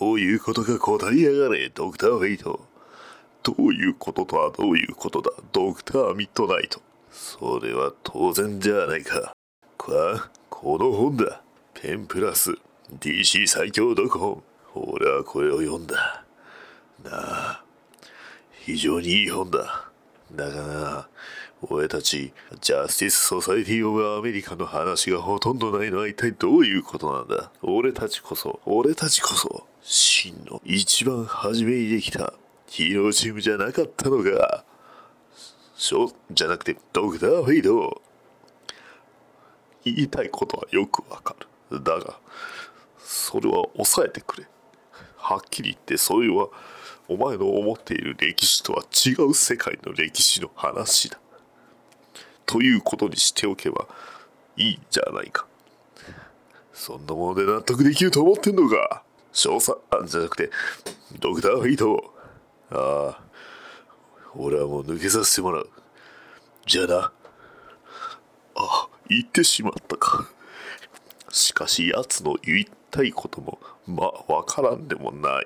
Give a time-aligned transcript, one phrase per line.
[0.00, 2.66] どういうことか答えやがれ、ドクター・フェイト。
[3.42, 6.80] どういうこととはどういうことだ、ドクター・ミッドナイト。
[7.10, 9.34] それは当然じゃないか。
[9.76, 11.42] か、この本だ。
[11.74, 12.54] ペンプラス、
[12.98, 14.42] DC 最強読本。
[14.74, 16.24] 俺はこれを読んだ。
[17.04, 17.64] なあ、
[18.52, 19.90] 非常にいい本だ。
[20.32, 21.08] だがな、
[21.62, 22.32] 俺たち、
[22.62, 27.50] ジャスティス・ソサイティ・オブ・アメリカの話がほとんどないのは一体どういうことなんだ？
[27.62, 32.34] 俺たちこそ、俺たちこそ、真の一番初めにできた
[32.66, 34.64] ヒーローチームじゃなかったのか。
[35.76, 38.02] ショじゃなくて、ドクター・フェイド。
[39.84, 41.34] 言いたいことはよくわか
[41.70, 41.82] る。
[41.82, 42.20] だが、
[42.98, 44.46] それは抑えてくれ。
[45.16, 46.48] はっきり言って、それは、
[47.08, 51.18] お前の思っている歴史とは違う世界の歴史の話だ。
[52.46, 53.88] ということにしておけば
[54.56, 55.46] いいんじゃないか。
[56.72, 59.02] そんなもので納得できると思ってんのか
[59.32, 60.50] 少佐、あ、じゃなくて、
[61.18, 62.14] ドクター・フィート。
[62.70, 63.24] ああ、
[64.34, 65.70] 俺はもう抜けさせてもらう。
[66.66, 67.12] じゃあな。
[68.56, 70.28] あ、言ってしまったか。
[71.30, 75.44] しかし奴の言いたいことも、まあ、わからんでもない。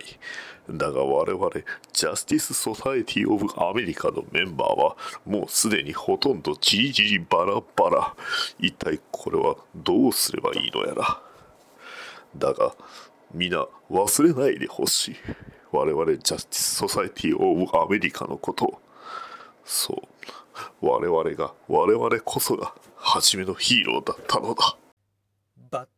[0.70, 1.50] だが我々、
[1.92, 8.16] ジャスティス・ソサエティ・オブ・アメリカのメンバーは、もうすでにほとんどじりじりバラバラ。
[8.58, 11.22] 一体これはどうすればいいのやら。
[12.36, 12.74] だが、
[13.34, 15.16] 皆忘れないでほしい。
[15.72, 18.80] 我々、ジャスティス・ソサエティ・オブ・アメリカのことを。
[19.64, 20.86] そう。
[20.86, 24.76] 我々が、我々こそが、初めのヒーローだったのだ。
[25.70, 25.88] バッ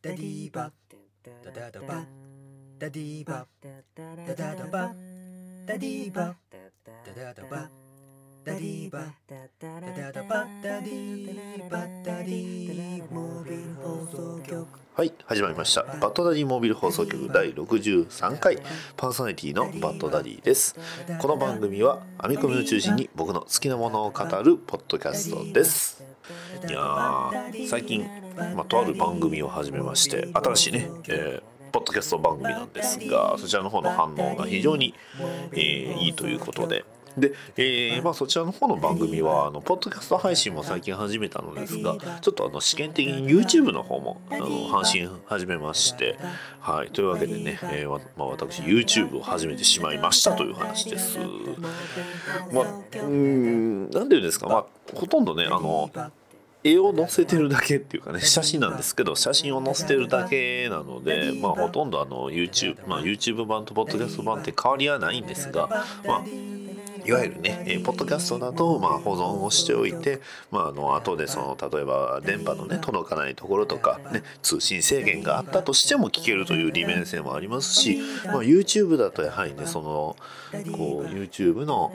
[0.00, 0.72] ダディバッ
[1.44, 2.04] ダダダバッ
[2.78, 3.46] ダディバッ
[3.96, 6.34] ダダダバッダディバッ
[7.04, 7.68] ダダダバッ
[8.44, 13.39] ダディバッダダダバッダディバッダディモービル
[13.82, 15.82] 放送局はい、始まりました。
[15.84, 18.58] バッドダディモービル放送局第63回
[18.96, 20.76] パーソナリティのバッドダディです。
[21.18, 26.04] この番組は編み込みを中心に僕の好きなものを語るポッドキャストです。
[26.68, 28.06] いやー、最近、
[28.54, 34.92] まあ、とある番組を始めまして、新しいね、えーポッドキャスト番組なんですが、そちらの方の反応が非常に、
[35.52, 36.84] えーいいということで、
[37.16, 46.18] で、えーまあ、そちらの方の番組はあのポッドキャスト配信も最近始めたのですがちょっとあの試験的に YouTube の方もあの配信始めまして、
[46.60, 51.18] はい、というわけでね、えーわまあ、私 YouTube を始めてしまいましたという話です。
[52.52, 55.90] まあ、うーんなんていうんですか、まあ、ほとんどねあの
[56.62, 65.68] 絵を載せてるだけっていうかね写真なんですけど写真を載せてるだけなのでまあほとんどあの YouTube、まあ、YouTube 版とポッドキャスト版って変わりはないんですが
[66.06, 66.24] まあ
[67.04, 80.16] いわゆるね、えーポッドキャストだと、まあ、保存をしておいて、まあ、あの後でその例えば電波のね届かないところとか、ね、通信制限があったとしても聞けるという利便性もありますし、まあ、YouTube だとやはりねその
[80.72, 81.92] こう YouTube の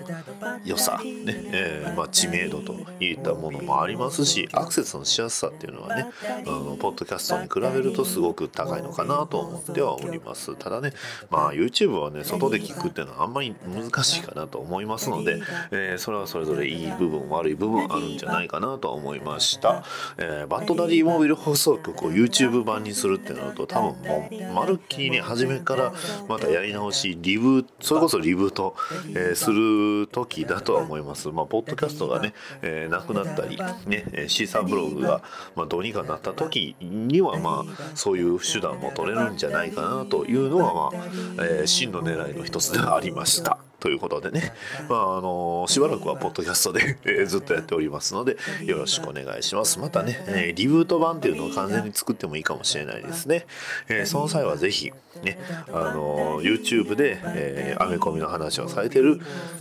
[0.63, 1.11] 良さ、ね
[1.51, 6.07] えーまあ、知名度といったものもありますしアクセスのしやすさっていうのはね
[6.45, 10.55] あのポッドキャストに比べるとすごく高いのかなと思ってはおります。
[10.55, 10.93] ただね、
[11.29, 15.41] まあ、YouTube はね外で聞くっていうのはあんまり難しいかなと思いますので、
[15.71, 19.83] えーそれはそれぞれいい部分悪い部分あるんじゃないかなとは思いました、
[20.17, 25.93] えーバッドダディモービル放送局を YouTube 版にするってなると多分もうまるっきりね初めから
[26.27, 28.75] またやり直しリブーそれこそリブート、
[29.09, 31.29] えーする時だとは思います。
[31.29, 33.57] まあポッドキャストがね、えーなくなったり
[33.87, 35.21] ねえシーサーブログが、
[35.55, 41.05] まあ、どうにかなった時にはまあそういう手段も取れるんじゃないかなというのはまあ、
[41.43, 43.59] えー真の狙いの一つではありました。
[43.79, 44.53] ということでね、
[44.89, 49.79] まああのしばらくはポッドキャストで、えーずっとやっておりますのでよろしくお願いします。
[49.79, 53.45] またね、えーリブート版っていうのを完全に作ってもいいかもしれないですね、
[53.89, 54.91] えーその際はぜひ
[55.23, 55.39] ね
[55.71, 59.17] あの YouTube で、えーアメコミの話をされてる、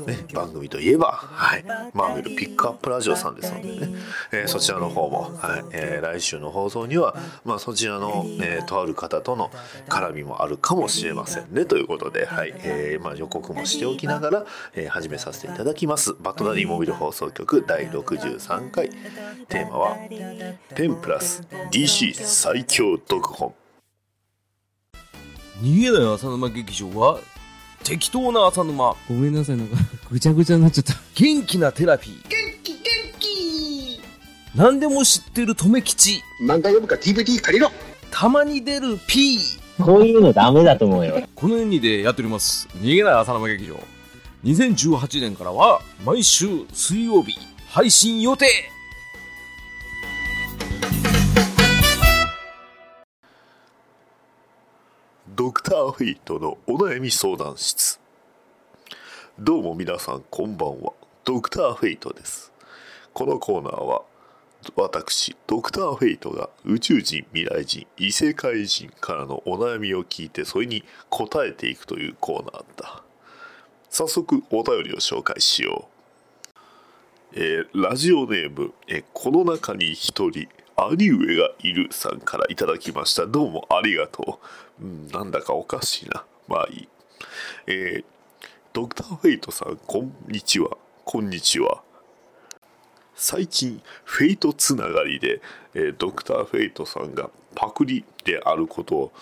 [0.06, 3.94] ね、番組といえば、はい、マーベルピックアップラジオさんですのでね、
[4.32, 5.64] えーそちらの方も、はい。
[5.72, 9.50] えー来週の放送には、まあ、そちらの、えーとある方との
[9.88, 11.64] 絡みもあるかもしれませんね。
[11.64, 12.52] ということで、はい。
[12.56, 14.13] えーまあ、予告もしておきながら、
[14.74, 16.14] えー始めさせていただきます。
[16.14, 18.90] バッドダディモビル放送局第63回。
[19.48, 19.96] テーマは
[20.74, 23.54] 「ペンプラス DC 最強読本」
[25.62, 27.20] 逃げない浅沼劇場は
[27.84, 28.96] 適当な浅沼。
[29.08, 29.76] ごめんなさい、なんか、
[30.10, 30.94] ぐちゃぐちゃになっちゃった。
[31.14, 32.14] 元気なテラピー。
[32.28, 32.80] 元気元
[33.18, 34.00] 気。
[34.54, 36.22] 何でも知ってる留吉。
[36.42, 37.70] 漫画読むか DVD 借りろ。
[38.10, 39.38] たまに出る P
[39.78, 41.20] こういうのダメだと思うよ。
[41.34, 42.68] この2でやっております。
[42.76, 43.76] 逃げない浅沼劇場
[44.44, 47.34] 2018年からは毎週水曜日
[47.66, 48.46] 配信予定。
[55.34, 57.98] ドクターフェイトのお悩み相談室。
[59.38, 60.92] どうも皆さんこんばんは。
[61.24, 62.52] ドクターフェイトです。
[63.14, 64.02] このコーナーは
[64.76, 73.03] 私ドクターフェイトが宇宙人未来人異世界人からのお悩みを聞いてそれに答えていくというコーナーだ。
[73.94, 75.88] 早速お便りを紹介しよ
[76.52, 76.58] う。
[77.34, 83.24] えーラジオネーム、えーこの中に一人兄上がいるさんからいただきました。
[83.28, 84.40] どうもありがと
[84.80, 86.24] う、うん、なんだかおかしいな。
[86.48, 86.88] まあいい。
[87.68, 88.04] えー
[88.72, 90.76] ドクターフェイトさんこんにちは。
[91.04, 91.80] こんにちは。
[93.14, 95.40] 最近フェイトつながりで、
[95.74, 99.12] えードクターフェイトさんがパクリであることを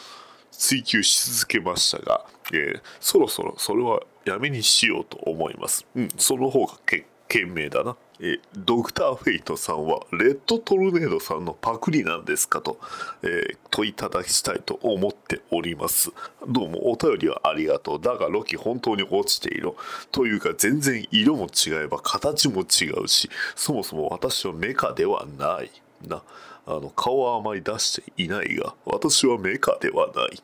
[0.50, 5.86] 追求し続けましたが、えーそろそろそれはやめにしようと思います。
[5.96, 7.96] うん、その方がけ賢明だな。
[8.20, 12.78] えードクターフェイトさんはレッドトルネードさんのパクリなんですかと、
[13.22, 16.12] えー問いただしたいと思っております。
[16.46, 18.00] どうもお便りはありがとう。
[18.00, 19.72] だがロキ本当に落ちている。
[20.10, 25.70] というか全然色も違えば形も違うし、そもそも私はメカではない。
[26.06, 26.22] な。
[26.64, 30.40] あの顔はあまり出していないが、私はメカではない。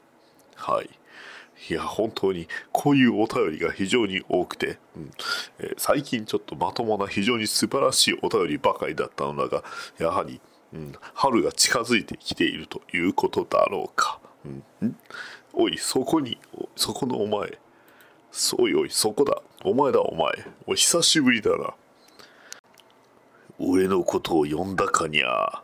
[0.57, 0.98] はい。
[1.69, 5.11] いや、本当にこういうお便りが非常に多くて、うん
[5.59, 9.65] えー最近ちょっとまともな非常に素晴らしいお便りばかりだったのだが、
[9.99, 10.41] やはり、
[10.73, 14.21] うん、春が近づいてきているということだろうか。
[14.81, 14.97] うん、
[15.53, 16.39] おい、そこに、
[16.77, 17.59] そこのお前。
[18.31, 19.43] そういおい、そこだ。
[19.65, 20.31] お前だ、お前。
[20.67, 21.75] お久しぶりだな。
[23.59, 25.63] 俺のことを呼んだかにゃ。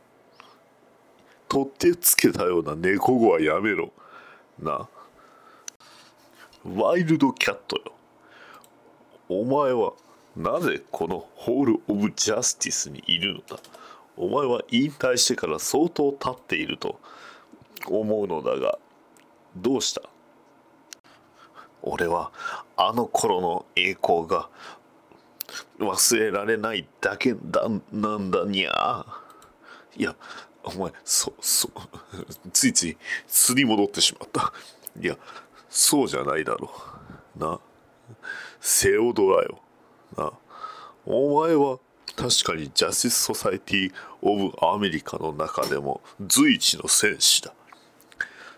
[1.48, 3.92] 取ってつけたような猫語はやめろ。
[4.58, 4.88] な。
[6.64, 7.92] ワイルドキャットよ。
[9.28, 9.92] お前は
[10.36, 13.58] なぜこのホール・オブ・ジャスティスにいるのだ？
[14.16, 16.98] お前は引退してから相当経っていると
[17.86, 18.78] 思うのだが、
[19.56, 20.02] どうした？
[21.82, 22.32] 俺は
[22.76, 24.48] あの頃の栄光が
[25.78, 29.04] 忘れられないだけだなんだにゃ
[29.96, 30.16] いや
[30.64, 31.70] お前そそ
[32.52, 32.96] ついつい
[33.26, 34.52] 素に戻ってしまった。
[34.98, 35.18] いや
[35.76, 36.70] そうじゃないだろ。
[37.36, 37.58] うな。
[38.60, 39.60] セオドラよ。
[40.16, 40.30] な。
[41.04, 41.80] お前は
[42.14, 43.92] 確かにジャスティス・ソサエティ・
[44.22, 47.52] オブ・アメリカの中でも随一の戦士だ。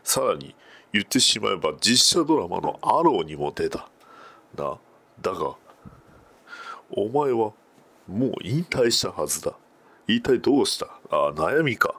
[0.05, 0.55] さらに
[0.93, 3.89] 言ってしまえば実写ドラマのアローにも出た。
[4.55, 4.77] な。
[5.23, 5.57] だが
[6.91, 7.53] お前は
[8.07, 9.55] もう引退したはずだ。
[10.07, 10.87] 一体どうした？
[11.09, 11.95] あ悩みか。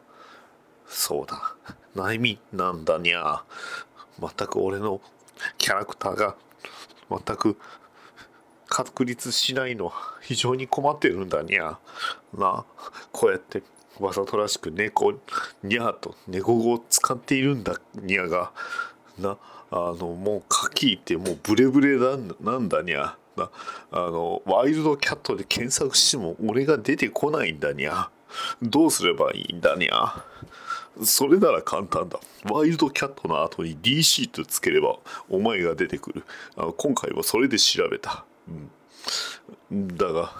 [0.86, 1.56] そうだ。
[1.96, 3.44] 悩みなんだにゃ
[4.20, 5.02] 全く俺の
[5.58, 6.36] キャラクターが
[7.10, 7.58] 全く
[8.68, 11.78] 確立しないのは非常に困ってるんだにゃ。
[12.38, 12.66] な
[13.12, 13.64] こうやって
[14.00, 15.14] わざとらしく猫
[15.64, 18.52] にゃと猫語を使っているんだにゃが
[19.18, 19.38] な
[19.72, 23.16] あのもう書きってもうブレブレなんなんだにゃ。
[23.36, 23.52] な
[23.92, 28.10] あのワイルドキャットで検索しても俺が出てこないんだにゃ。
[28.62, 30.24] どうすればいいんだにゃ。
[31.04, 32.20] それなら簡単だ。
[32.50, 34.98] ワイルドキャットの後に DC とつければ
[35.30, 36.24] お前が出てくる。
[36.56, 38.26] あの今回はそれで調べた。
[39.72, 40.32] うん、だが、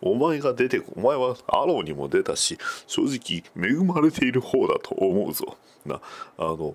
[0.00, 5.56] お前が出てこ、お前はアローにも出たし、正直恵まれている方だと思うぞ。
[5.84, 6.00] な、
[6.38, 6.74] あの、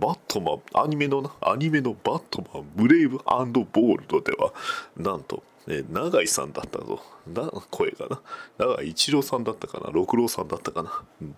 [0.00, 4.52] バットマン、アニメのな、アニメのバットマン、ブレイブボールドでは、
[4.96, 7.02] なんと、え永井さんだったぞ。
[7.26, 8.20] な、声がな。
[8.58, 9.90] 永井一郎さんだったかな。
[9.90, 11.02] 六郎さんだったかな。
[11.20, 11.36] うん、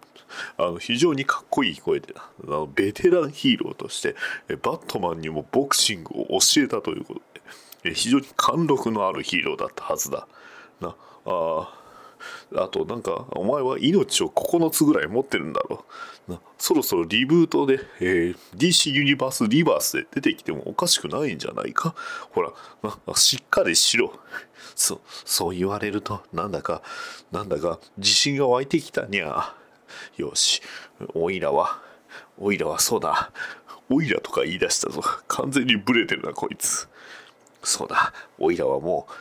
[0.56, 4.14] あの非常にかっこいい声でなあのベテランヒーローとして
[4.48, 10.26] えバットマンにもボクシングを教えたということでえ非常に貫禄のあるヒーローだったはずだ
[10.80, 10.94] な
[11.26, 11.79] あ
[12.54, 15.84] あとなんかお前は命を9つぐらい持ってるんだろ。
[16.28, 21.94] うそろそろリブートで、えー DC ユニバースリバースで出てきてもおかしくないんじゃないか？
[22.30, 22.52] ほら
[23.16, 24.12] しっかりしろ。
[24.74, 26.82] そそう言われるとなんだか
[27.32, 29.54] なんだか自信が湧いてきたにゃ。
[30.16, 30.62] よし
[31.14, 31.82] おいらは
[32.38, 33.32] おいらはそうだ。
[33.88, 35.02] おいらとか言い出したぞ。
[35.26, 36.88] 完全にブレてるなこいつ。
[37.62, 38.12] そうだ。
[38.38, 39.12] おいらはもう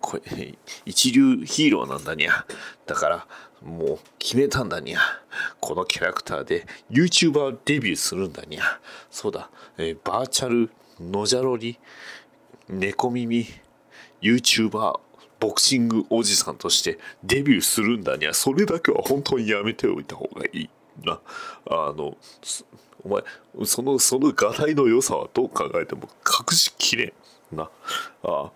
[0.00, 2.46] これ一流ヒーローなんだにゃ。
[2.86, 3.26] だから
[3.62, 5.00] もう決めたんだにゃ。
[5.60, 8.80] このキャラクターで YouTuber デビューするんだにゃ。
[9.10, 11.78] そうだ、えーバーチャルのじゃろり
[12.68, 13.46] 猫耳
[14.22, 15.00] YouTuber
[15.38, 18.34] ボクシングおじさんとしてデビューするんだにゃ。
[18.34, 20.70] それだけは本当にやめておいた方がいい
[21.04, 21.20] な。
[21.66, 22.16] あの
[23.02, 23.24] お前
[23.64, 27.14] そのその画題の良さはどう考えても隠しきれ
[27.52, 27.70] んな。
[28.22, 28.50] あ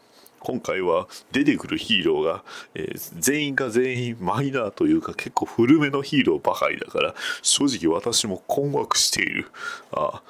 [0.44, 9.46] 今回は出てくるヒーローが、えー全員が全員マイナーというか結構古めのヒーローばかりだから正直私も困惑している。
[9.92, 10.22] あ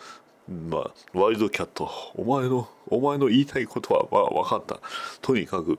[0.49, 4.81] まあワイルドキャットお前のお前の言いたいことはまあ分かった。
[5.21, 5.79] とにかく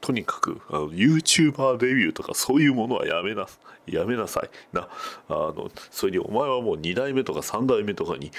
[0.00, 3.46] とにかくあの YouTuber デビューとかそういうものはやめな
[3.86, 4.50] やめなさい。
[4.72, 4.88] な
[5.28, 8.30] あのそれにお前はもう2代目とか3代目とかに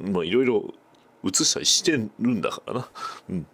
[0.00, 0.72] まあいろいろ
[1.24, 2.88] 移したりしてるんだからな。
[3.30, 3.46] うん。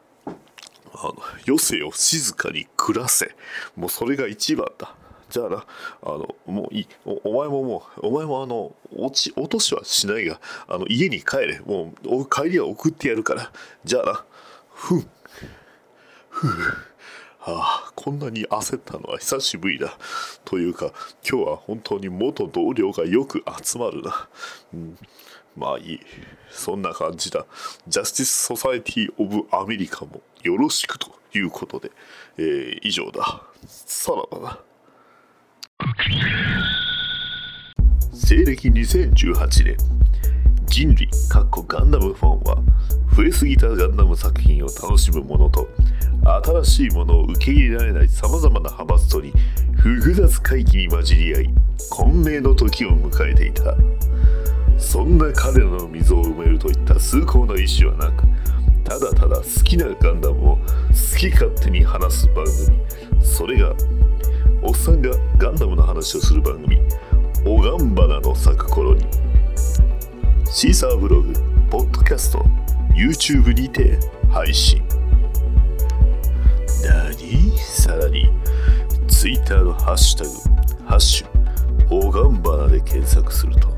[1.00, 1.14] あの
[1.46, 3.34] 余生を静かに暮らせ。
[3.76, 4.94] もうそれが一番だ。
[5.30, 5.66] じゃあな
[6.02, 6.88] あのもういい。
[7.04, 11.60] お前ももうお前もあの落ち落としはしないがあの家に帰れ。
[11.60, 13.52] もう帰りは送ってやるから。
[13.84, 14.24] じゃあな
[14.72, 15.10] ふん。
[16.30, 16.50] ふう。
[17.40, 19.96] ああこんなに焦ったのは久しぶりだ。
[20.44, 20.92] というか
[21.28, 24.28] 今日は本当に元同僚がよく集まるな、
[24.74, 24.98] うん、
[25.58, 26.00] まあいい。
[26.50, 27.44] そんな感じだ。
[27.86, 31.90] ジャスティス・ソサエティ・オブ・アメリカもよろしくということで、
[32.38, 33.42] えー以上だ。
[33.66, 34.60] さらばだ。
[38.12, 39.98] 西暦2018年。
[40.68, 42.62] 人類かっこガンダムファンは
[43.16, 45.66] 増えすぎたガンダム作品を楽しむ者と
[46.44, 49.32] 新しいものを受け入れられないさまざまな派閥とに
[49.76, 51.48] 複雑回帰に混じり合い
[51.90, 53.74] 混迷の時を迎えていた。
[54.78, 58.24] そんな彼らの溝を埋めるといった崇高な意志はなく
[58.84, 62.78] ただただ好きなガンダムを好き勝手に話す番組。
[63.22, 63.74] それが
[64.62, 66.80] おっさんがガンダムの話をする番組
[67.44, 69.04] 「おがんばな」の咲く頃に。
[70.50, 71.34] シーサーブログ、
[71.70, 72.42] ポッドキャスト、
[72.94, 73.98] YouTube にて
[74.30, 74.82] 配信。
[76.82, 78.30] なにさらに、
[79.06, 80.30] Twitter のハッシュタグ、
[80.86, 81.28] ハッシュ、
[81.90, 83.68] おがんばなで検索する、と、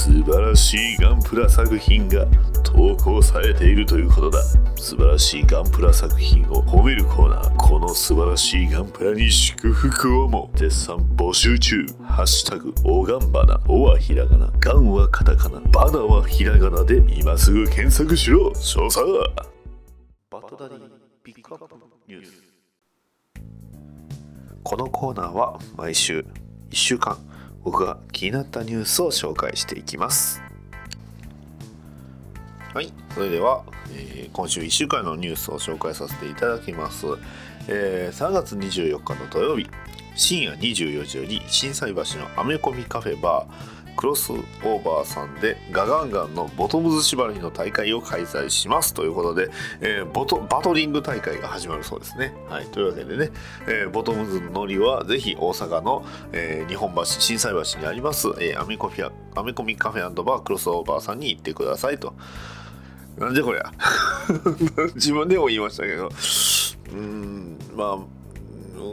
[0.00, 2.24] 素晴らしいガンプラ作品が
[2.64, 4.42] 投稿されているということだ。
[4.76, 7.56] 素晴らしいガンプラ作品を褒めるコーナー。
[7.58, 11.84] この素晴らしいガンプラに祝福をも絶賛募集中。
[12.02, 13.60] ハッシュタグ、おがんばな。
[13.68, 14.50] おはひらがな。
[14.58, 15.60] ガンはカタカナ。
[15.70, 18.52] バナはひらがなで今すぐ検索しろ。
[18.52, 19.28] 詳細は。
[20.30, 20.80] バトダディ
[21.22, 21.74] ピックアップ
[22.08, 22.42] ニュース。
[24.62, 26.24] このコーナーは毎週1
[26.70, 27.18] 週間
[27.64, 30.42] 僕が気になったニュースを紹介していきます。
[32.72, 37.06] はい、それでは、えー今週1週間のニュースを紹介させていただきます。
[37.66, 39.66] えー3月24日の土曜日、
[40.14, 49.50] 深夜24時より心斎橋のアメコミカフェバークロスオーバーさんでガガンガンのボトムズ縛りの大会を開催しますということで、
[49.82, 52.32] えーボトバトリング大会が始まるそうですね。
[52.48, 53.30] はい、というわけでね、
[53.68, 56.02] えーボトムズのりはぜひ大阪の、
[56.32, 62.14] えー日本橋心斎橋にあります、えーアメコフィアアメコミカフェバークロスオーバーさんに行ってくださいと。
[63.18, 63.70] なんじゃこりゃ
[64.96, 66.10] 自分でも言いましたけど
[66.92, 68.19] うんまあ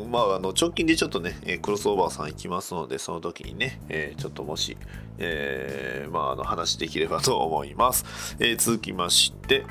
[0.09, 4.77] まあ、あの直近でちょっとね、えクロスオーバーさん行きますので、その時にね、えーちょっともし、
[5.19, 8.35] えーまあ、あの話できればと思います。
[8.39, 9.65] えー続きまして、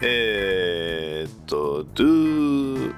[0.00, 2.94] えーっと、do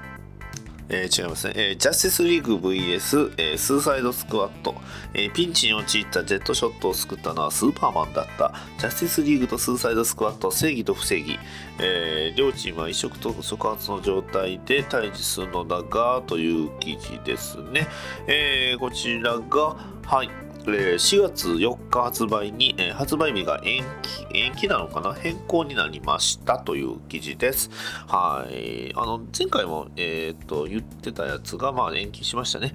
[0.89, 4.75] えー違いますね、えージャスティスリーグ VS、えースーサイドスクワット、
[5.13, 8.53] えーピンチに陥ったジェットショットを救ったのはスーパーマンだった。
[8.79, 11.37] ジャスティスリーグとスーサイドスクワット正義と不正義、
[11.79, 17.87] えー両チームは異色と触発の状態で対峙するのだがという記事ですね、
[18.27, 19.75] えーこちらが
[20.05, 20.46] はい。
[20.69, 25.13] えー4月4日発売に、発売日が延期、延期なのかな？
[25.13, 27.69] 変更になりましたという記事です。
[28.07, 28.91] はい。
[28.95, 32.73] あの、前回も、えーと、言ってたやつが、まあ、延期しましたね。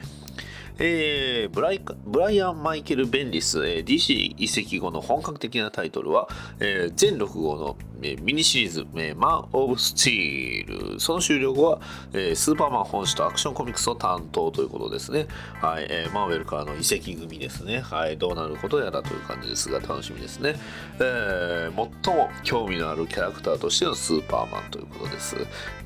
[0.84, 11.00] えーブライブライアン・マイケル・ベンリス、えー DC 移籍後の本格的なタイトルは、えー全6号の、えーミニシリーズ、えーマン・オブ・スチール。
[11.00, 11.80] その終了後は、
[12.12, 15.28] えースーパーマン本誌とアクションコミックスを担当ということですね。
[15.60, 17.80] はい、えーマーベルからの移籍組ですね。
[17.80, 20.56] はい、どうなることやらという感じですが、楽しみですね。
[20.98, 25.36] えー最も興味のあるキャラクターとしてのスーパーマンということです。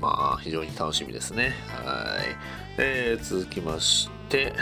[0.00, 1.54] まあ、非常に楽しみですね。
[1.68, 2.36] はい。
[2.78, 4.52] えー続きまして、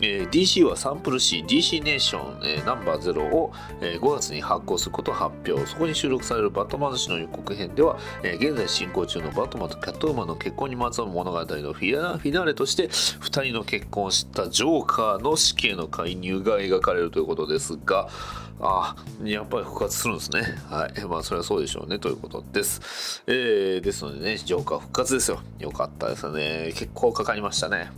[0.00, 18.08] えー DC はサンプル C DC ネーション、えーナンバー0を、えー5月に発行することを発表そこに収録されるバットマン誌の予告編では、えー現在進行中のバットマンとキャットウーマンの結婚にまつわる物語のフィナフィナーレとして2人の結婚を知ったジョーカーの死刑の介入が描かれるということですが
[18.60, 20.42] あやっぱり復活するんですね。
[20.70, 21.04] はい。
[21.06, 23.22] まあ、それはそうでしょうね、ということです。
[23.26, 25.40] えーですのでね、ジョーカー復活ですよ。
[25.58, 26.72] よかったですね。
[26.74, 27.90] 結構かかりましたね。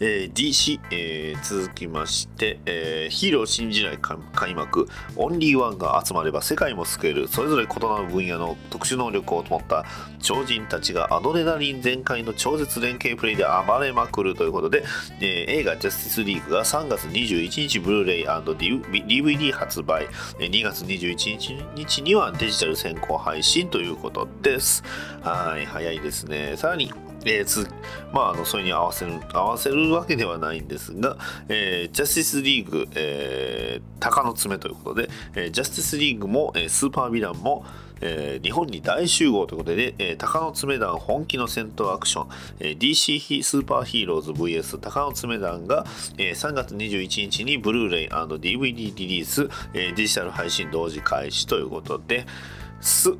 [0.00, 3.98] えー DC、えー続きまして、えーヒーロー信じない
[4.32, 4.88] 開幕。
[5.16, 7.28] オンリーワンが集まれば世界も救える。
[7.28, 9.84] それぞれ異なる分野の特殊能力を持った
[10.20, 14.84] 超人たちがアドレナリン全開の超絶連携プレイで暴れまくるということで、
[15.20, 20.06] えー映画「ジャスティスリーグ」が3月21日ブルーレイ &DVD 発売
[20.38, 24.82] 2月21日にはデジタル先行配信ということです。
[25.22, 26.54] はい早いですね。
[26.56, 26.92] さらに
[27.24, 27.66] えーつ
[28.12, 31.16] まあ、あのそれに合わせる合わせるわけではないんですが、
[31.48, 37.64] えージャスティスリーグ、えー鷹の爪ということで、えージャスティスリーグも、えースーパーヴィランも、
[38.00, 42.28] えー日本に大集合ということで、えー鷹の爪団本気の戦闘アクション、
[42.60, 45.84] えー DC スーパーヒーローズ VS 鷹の爪団が、
[46.16, 52.26] えー3月21日にブルーレイ &DVD リリース、えーデジタル配信同時開始ということで
[52.80, 53.12] す。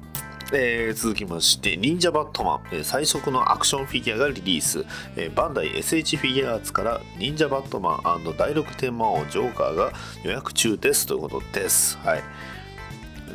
[0.52, 4.85] えー続きまして、忍者バットマン、最速のアクションフィギュアがリリース、
[5.16, 9.92] えーバンダイ SH フィギュアーツから忍者バットマン第6天魔王ジョーカーが
[10.25, 11.99] 予約中ですということです。
[11.99, 12.23] はい。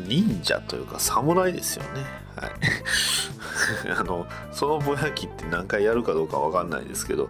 [0.07, 2.01] 忍者というか侍ですよね。
[2.35, 2.51] はい。
[3.97, 7.29] あの、そのぼやきって何回やるかどうかわかんないですけど、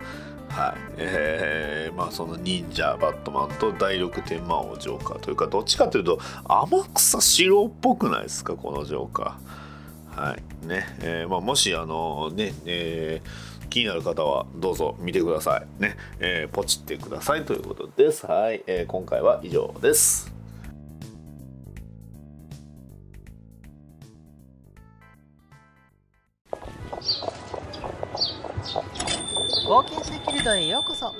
[0.50, 0.82] はい。
[0.98, 9.65] えーまあその忍者バットマンと第6天魔王ジョーカーというか、どっちかというと天草四郎っぽくないですか、このジョーカー。
[10.16, 10.66] はい。
[10.66, 10.86] ね。
[11.02, 15.82] えーまあ、もしあのね、えー気になる方はどうぞ見てください。
[15.82, 18.26] ね、えーポチってくださいということです。
[18.26, 20.32] はい、えー今回は以上です。
[29.68, 31.12] 冒険者ギルドへようこそ。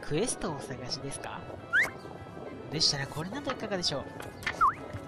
[0.00, 1.38] クエストをお探しですか？
[2.72, 4.02] でしたらこれなどいかがでしょう？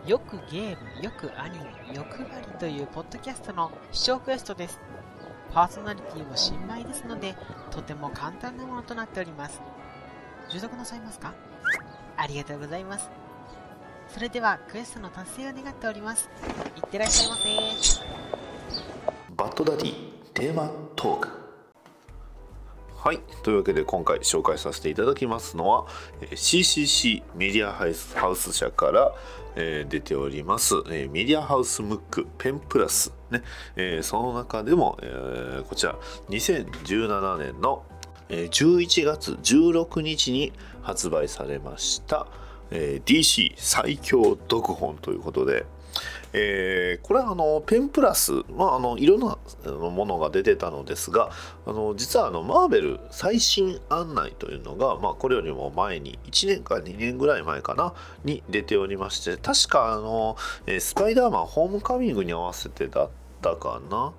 [0.06, 4.78] よくゲーム、よくアニメ、欲張りというポッドキャストの視聴クエストです。
[5.50, 7.34] パーソナリティも新米ですので、
[7.70, 9.62] とても簡単なものとなっております。
[10.50, 11.32] 受読なさいますか？
[12.18, 13.08] ありがとうございます。
[14.08, 16.28] それではクエストの達成を願っております。
[16.76, 17.44] いってらっしゃいませ。
[19.34, 19.94] バッドダディ
[20.34, 21.28] テーマトーク
[22.94, 25.86] はいというわけで今回紹介させていただきますのは
[26.30, 27.86] CCC メディアハ
[28.28, 29.14] ウス社から、
[29.56, 33.42] えー出ております、えーメディアハウスムックペンプラスね、
[33.76, 35.96] えーその中でも、えーこちら
[36.28, 37.84] 2017年の
[38.28, 40.52] 11月16日に
[40.82, 42.26] 発売されました、
[42.70, 45.66] えー DC 最強読本ということで、
[46.34, 49.36] えーこれはあのペンプラス、まあ、あのいろんな
[49.70, 51.30] ものが出てたのですが
[51.66, 57.94] あの実はあのマーベル最新案内というのが、まあ、これよりも前に1年か2年ぐらい前かな
[58.24, 60.36] に出ておりまして確かあの、
[60.78, 63.10] スパイダーマンホームカミングに合わせてだっ
[63.42, 64.12] たかな。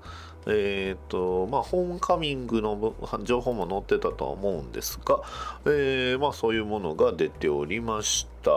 [0.47, 5.21] えーとまあ、ホームカミングの情報も載ってたとは思うんですが、
[5.65, 8.51] えーまあ、そういうものが出ておりました。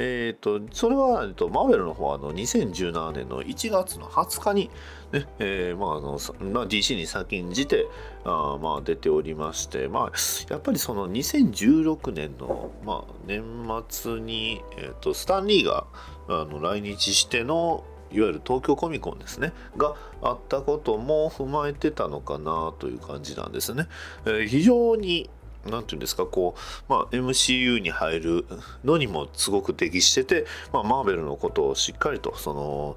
[0.00, 4.70] えー、とそれは、えっと、マーベルの方はあの2017年の1月の20日に、
[5.12, 6.12] ねえーまああの
[6.52, 7.84] まあ、DC に先んじて
[8.24, 10.12] あ、まあ、出ておりまして、まあ、
[10.50, 13.42] やっぱりその2016年の、まあ、年
[13.88, 15.86] 末に、えー、とスタンリーが
[16.28, 23.86] あの来日してのいわゆる東京コミコンですねがあったことも踏まえてたのかなという感じなんですね。
[24.24, 25.28] えー非常に
[25.68, 28.44] なんて言うんですかこう、まあ、MCU に入る
[28.84, 32.96] のにもすごく適してて、まあ、マーベルのことをしっかりとその、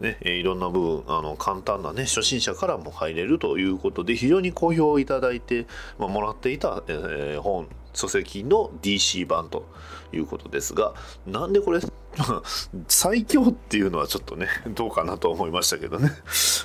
[0.00, 5.66] ね、いろんな部分あの簡単な、ね、初心者からも入れるということで非常に好評をいただいて、
[5.98, 9.68] まあ、もらっていた、えー本書籍の DC 版と
[10.12, 10.94] いうことですが
[11.26, 11.80] なんでこれ
[12.88, 16.10] 最強っていうのはちょっとねどうかなと思いましたけどね、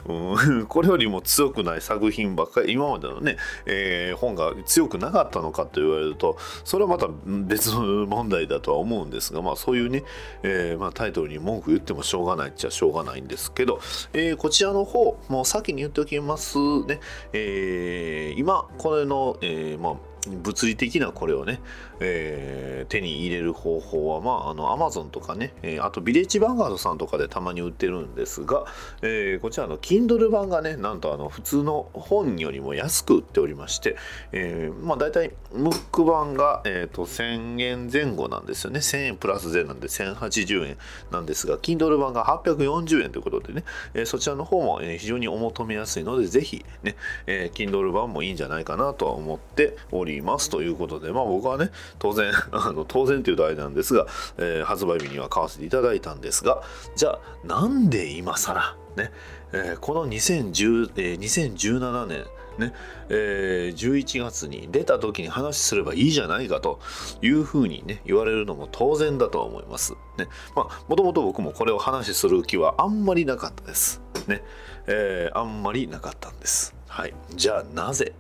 [0.08, 10.04] うん、これよりも強くない作品ばっかり今までのね、えー本が強くなかったのかと言われるとそれはまた別の問題だとは思うんですがまあそういうね、
[10.44, 13.80] えーまあ、タイトルに文句言ってもしょうがないっちゃしょうがないんですけど、
[14.14, 17.00] えーこちらの方もう先に言っておきますね、
[17.34, 21.60] えー今これの、えーまあ物理的なこれをね、
[22.00, 28.66] えー手に入れる方法は、まあ、あの、アマゾンとかね、えーあとビレッジヴァンガードさんとかでたまに売ってるんですが、
[29.02, 33.96] えーこちらの Kindle 版がね、なんとあの、普通の本よりも安く売っておりまして、
[34.32, 38.80] えーまあ、大体、ムック版が、えーと、1000円前後なんですよね。
[38.80, 40.78] 1000円プラス税なんで1080円
[41.12, 46.96] なんですが、Kindle 版が840円ということでね、えそちらの方も、え非常にお求めやすいので、ぜひね、
[47.28, 56.64] えー Kindle 版もいいんじゃないかなとは思っておりますということで、まあ僕はね、当然、 あの当然というとあれなんですが、えー発売日には買わせていただいたんですが、
[56.96, 59.12] じゃあ、なんで今更、ね、
[59.52, 62.26] えーこの2010、えー2017年
[62.58, 62.74] ね
[63.10, 66.80] えー11月に出た時に話すればいいじゃないかと
[67.22, 69.94] いうふうにね言われるのも当然だと思います。
[70.18, 74.02] ねまあもともと僕もこれを話する気はあんまりなかったです。
[74.28, 74.44] ね
[74.88, 76.76] えーあんまりなかったんです。
[76.88, 78.14] はい、じゃあなぜ、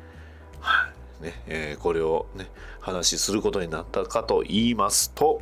[0.59, 2.47] はいねえーこれをね
[2.81, 5.41] 話しすることになったかと言いますと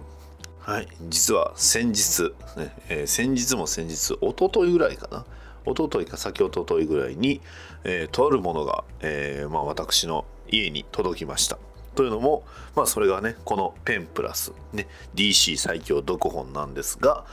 [0.62, 5.26] はい、実は先日、ねえー先日も先日、一昨日ぐらいかな、
[5.65, 7.41] 一昨日か先一昨日ぐらいに、
[7.84, 11.58] えーとあるものが、えーまあ、私の家に届きました。
[11.96, 12.44] というのも、
[12.76, 17.26] まあ、それがね、このペンプラス、ね、DC 最強読本なんですが、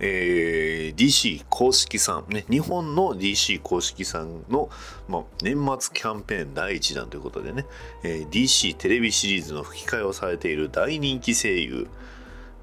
[0.00, 4.68] えー DC 公式さん、ね、日本の DC 公式さんの、
[5.08, 7.66] まあ、年末キャンペーン第1弾ということでね、
[8.02, 11.88] えー DC テレビシリーズの吹き替えをされている大人気声優、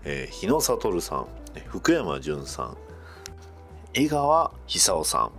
[0.04, 1.28] えー日野悟さん、
[1.68, 2.78] 福山潤さん、
[3.94, 5.32] 江川久夫さん、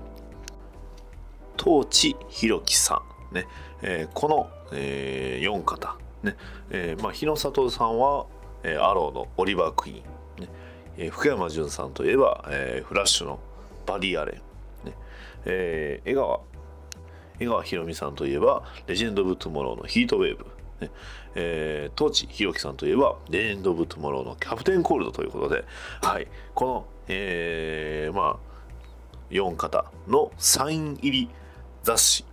[1.63, 3.03] 東地弘樹さ
[3.33, 3.47] ん、ね
[3.83, 6.37] えーこの、え4方、ね
[6.71, 8.27] えーまあ、日野悟さんは、
[8.63, 10.03] えーアローのオリバー・クイーン、
[10.97, 13.39] えー福山潤さんといえば、えーフラッシュの
[13.87, 14.41] バリー・アレ
[14.85, 14.97] ン、ね。
[15.45, 16.41] えー江川
[17.41, 20.45] 江川ひろみさんといえば、レジェンド・オブ・トゥモローのヒートウェーブ。
[20.81, 20.91] ね。
[21.35, 25.65] えー、東地ひろきさんといえば、レジェンド・オブ・トゥモローのキャプテン・コールドということで、
[26.03, 28.53] はい、この、えーまあ、
[29.31, 31.31] 4方のサイン入り
[31.83, 32.25] 雑誌、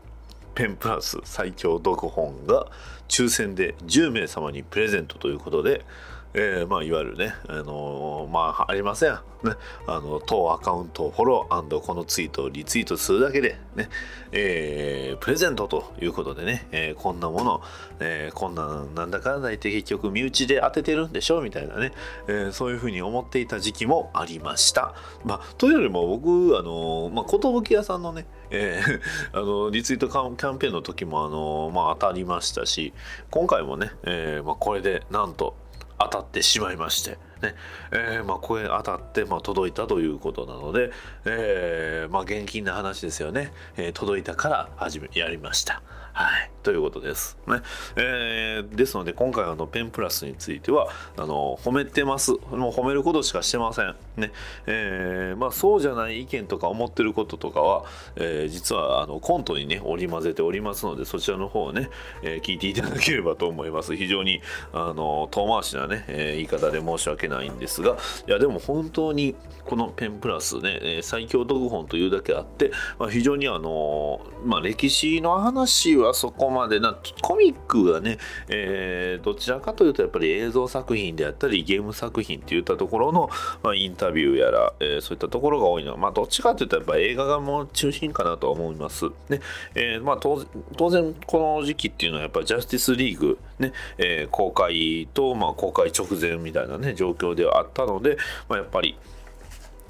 [0.54, 2.68] ペンプラス最強読本が
[3.08, 5.86] 抽選で10名様にプレゼントということで、
[6.34, 9.14] えーまあ、いわゆるね、あのーまあ、ありません。
[9.14, 9.54] ね、
[9.88, 13.90] あの、当アカウントをフォローこのツイートをリツイートするだけで、ね、
[14.32, 17.62] えープレゼントということでね、えーこんなもの、
[18.00, 21.94] えーこんなんなんだかんだ言って結局身内で当ててるんでしょうみたいなね、
[22.28, 24.94] えーそういうふうに思っていた時期もありました。
[25.24, 29.02] まあ、というよりも僕、あのーまあ、寿屋さんのね、えー
[29.34, 32.94] あのリツイートキャンキャンペーンの時も、あのまあ、当たりましたし
[33.32, 35.56] 今回もね、えーまあ、これでなんと
[36.00, 37.56] 当たってしまいまして、ね。
[37.92, 40.92] えーまあ、これ当たって、まあ、届いたということなので、
[41.26, 45.82] えーまあ、現金の話ですよね、えー届いたから始めやりました。
[46.20, 47.38] はい、ということです。
[47.48, 47.62] ね
[47.96, 53.96] えーですので今回あのペンプラスについてはあの褒めてますもう褒めることしかしてません。
[54.18, 54.34] ね
[54.68, 57.86] えーまあ、そうじゃない意見とか思ってることとかは、
[58.18, 61.90] えー実はあのコントにね織り交ぜておりますのでそちらの方をね、
[62.22, 63.96] えー聞いていただければと思います。
[63.96, 64.42] 非常に
[64.74, 67.96] あの遠回しなね、えー言い方で申し訳ないんですが
[68.28, 78.18] いやでも本当にこのペンプラスね、え最強読本というだけあって、まあ、非常にあのまあ、歴史の話はそこまでなコミックがね、
[78.48, 83.30] えーどちらかというとやっぱり映像作品であったりゲーム作品っていったところの、
[83.64, 89.06] まあ、インタビューやら、えーそういったところが多いのは、まあ、どっちかというとやっぱ映画がもう中心かなと思います。
[89.30, 89.40] ね
[89.76, 98.18] えーまあ、当然当然この時期っていうのはやっぱりジャスティスリーグ、ねえー公開と、まあ、公開直前みたいなね状況ではあったので、
[98.48, 98.98] まあ、やっぱり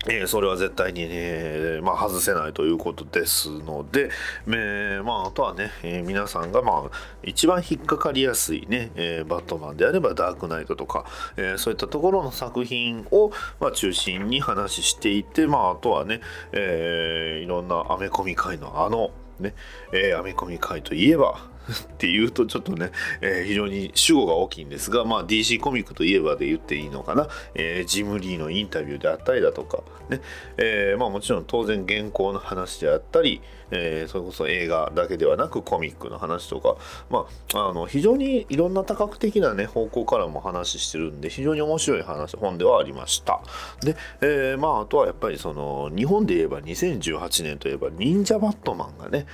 [0.08, 4.10] えーそれは絶対にね、まあ、外せないということですので、
[4.48, 16.22] えーまあ、あとはね、えー皆さんが、まあ、一番引っかかりやすいね、えバットマンであればダークナイトとか、えそういったところの作品を、ま、中心に話していて、まあ、あとはね、
[16.54, 19.54] えいろんなアメコミ界のあの、ね
[19.91, 30.21] えーアメコミ界といえば っていうとちょっとね、えー非常に主語が大きいんですが、まあ、DC コミックといえばで言っていいのかな、えージム・リーのインタビューであったりだとか、ね
[30.58, 36.75] えーまあ、もちろん当然原稿の話であったり、えーそれこそ映画だけではなくコミックの話とか、
[37.10, 43.41] まあ、あの非常にいろんな多角的な、ね、方向からも話してるんで非常に面白い話本ではありました。
[43.82, 49.28] で、えーまあ、あとはやっぱりその日本で言えば2018年といえば忍者バットマンがね、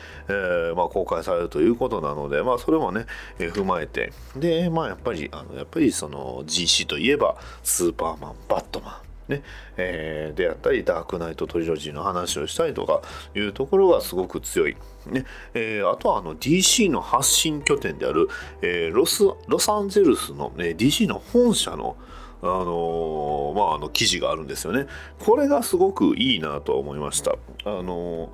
[0.73, 3.05] ーまあ、公開されるということなので、まあ、それもね、
[3.39, 4.12] えー踏まえて。
[4.36, 9.34] で、まあ、やっぱりあのやっぱりその GC といえばスーパーマンバットマン。
[9.34, 9.43] ね。
[9.77, 13.01] えーであったりダークナイトトリロジーの話をしたりとか
[13.36, 14.75] いうところがすごく強い、
[15.08, 15.25] ね。
[15.53, 18.27] えーあとはあの DC の発信拠点である、
[18.62, 21.95] えーロスロサンゼルスの、ね、DC の本社の
[22.41, 24.88] あのーまあ、あの記事があるんですよね。
[25.19, 27.31] これがすごくいいなと思いました。
[27.63, 28.29] あのー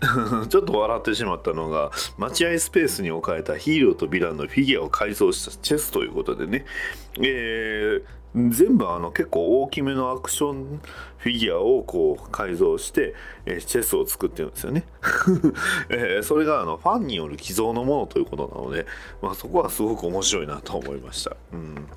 [0.48, 6.64] ちょっと笑ってしまったのが待合スペースに置かれたヒーローとヴィランのフィギュアを改造したチェスということでね、
[7.20, 10.80] えー全部あの結構大きめのアクション
[11.16, 13.14] フィギュアをこう改造して、
[13.46, 14.84] えーチェスを作ってるんですよね、
[15.88, 18.86] えーそれがあのファンによる寄贈のものということなので、
[19.22, 21.88] まあ、そこはすごく面白いなと思いました、うん。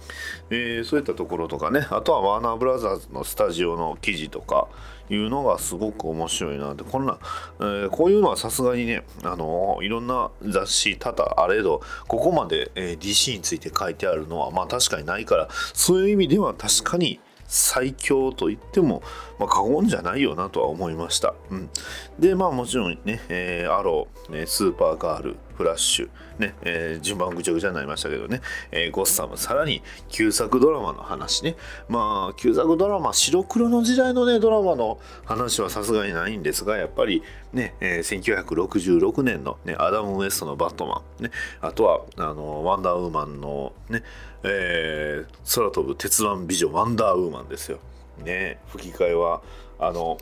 [0.50, 1.86] えーそういったところとかね。
[1.92, 4.68] あとはワーナーブラザーズのスタジオの記事とか
[5.12, 7.20] いうのがすごく面白いなってこんな、
[7.60, 17.20] えーこういうのはさすがにねあのいろんな雑誌多々あれどここまで、えー DC について書いてあるのはまあ確かにないからそういう意味では確かに
[17.52, 19.04] 最強と言っても、
[19.38, 21.34] まあ、過言じゃないよなとは思いました。
[21.50, 21.70] うん、
[22.18, 31.56] で、まあもちろんね、えーアロー、ね、スーパーガール、フラッシュ、ね、えー順番ぐちゃぐちゃになりましたけどね、えーゴッサム、さらに旧作ドラマの話ね。
[31.88, 37.22] まあ、旧作ドラマ、白黒の時代のね、ドラマの話はさすがにないんですが、やっぱり
[37.54, 44.04] ね、えー1966年の、ね、アダム・ウエストのバットマン、ね、あとは、あの、ワンダーウーマンのね、
[44.44, 47.78] えー空飛ぶ鉄腕美女ワンダーウーマンですよ。
[48.24, 49.42] ね、吹き替えは、
[49.80, 50.18] あの、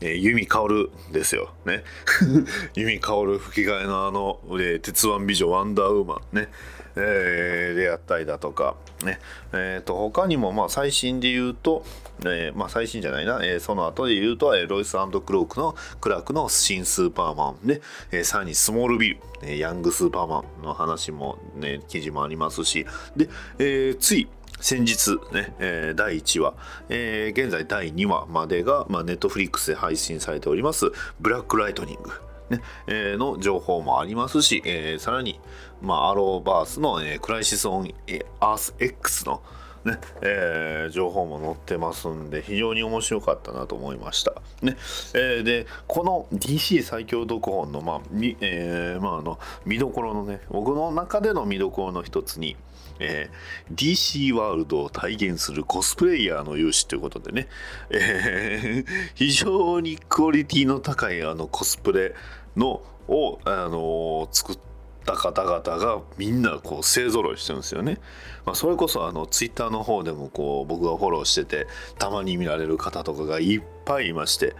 [0.00, 1.50] えー、弓薫ですよ。
[1.64, 1.84] ね。
[2.74, 6.48] 弓薫吹き替えのあの、えー鉄腕美女ワンダーウーマンね。
[6.96, 9.18] えーであったりだとか、ね。
[9.52, 11.84] えっ、と、他にも、まあ、最新で言うと、
[12.24, 23.28] えーまあ、最新じゃないな、えーその後で言うと、えーロイスクロークの、クラークの新スーパーマンで、えーさらにスモールビル、えーヤングスーパーマンの話もね、記事もありますし、で、
[23.58, 24.28] えーつい、
[24.60, 26.54] 先日ね、えー第1話、
[26.88, 30.90] えー現在第2話までが、まあ、ネットフリックスで配信されております、
[31.20, 32.10] ブラックライトニング。
[32.48, 35.40] ねえーの情報もありますし、えーさらに、
[35.82, 37.92] まあ、アローバースの、えークライシス・オン・
[38.40, 39.42] アース X の、
[39.84, 44.32] ねえー情報も載ってますんで非常に面白かったなと思いました。
[44.62, 44.76] ね
[45.14, 48.00] えでこの DC 最強読本の,、まあ
[48.40, 52.56] えまあ、あの見どころのね僕の中での見どころの一つに
[53.00, 57.48] えー DC ワールドを体現するコスプレイヤーの勇姿ということでね、
[57.90, 62.14] えー非常にクオリティの高いあのコスプレ
[62.56, 64.58] のを、あのー作っ
[65.04, 67.98] た方々がみんなこう勢ぞろいしてるんですよね。
[68.44, 71.66] まあ、それこそあのツイッターの方でもこう僕がフォローしてて
[71.98, 74.54] たまに見られる方とかがいっぱいいまして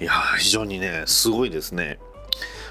[0.00, 1.98] いや非常にねすごいですね。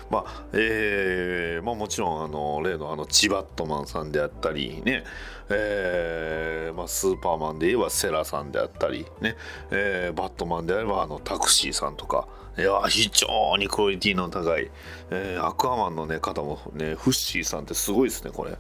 [0.10, 5.04] まあえーまあ、もちろんあの例のあのチバットマンさんであったりね、
[5.50, 9.36] えーまあ、スーパーマンで言えばセラさんであったりね、
[9.72, 14.70] えーバットマンであればあのタクシーさんとかいや非常にクオリティの高い、
[15.10, 18.58] えーアクアマンの、ね、方もねフッシーさんってすごいですねこれ。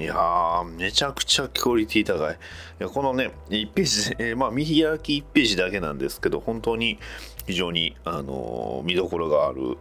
[0.00, 2.34] いやー、めちゃくちゃクオリティ高い。
[2.34, 2.36] い
[2.80, 6.98] やこのね、1ページ、えーまあ、見開き1ページだけなんですけど、本当に
[7.46, 9.78] 非常に、あのー見どころがある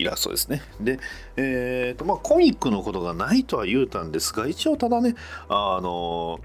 [0.00, 0.62] イラストですね。
[0.80, 0.98] で、
[1.36, 5.14] えーと、まあ、コミックのことがないとは言うたんですが、一応ただね、
[5.48, 6.40] あの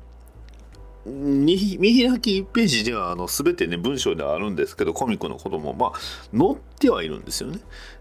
[1.05, 5.91] 見見開き1ページではあの全てね文章ではあるんですけどコミックのこともまあ
[6.35, 7.59] 載ってはいるんですよね。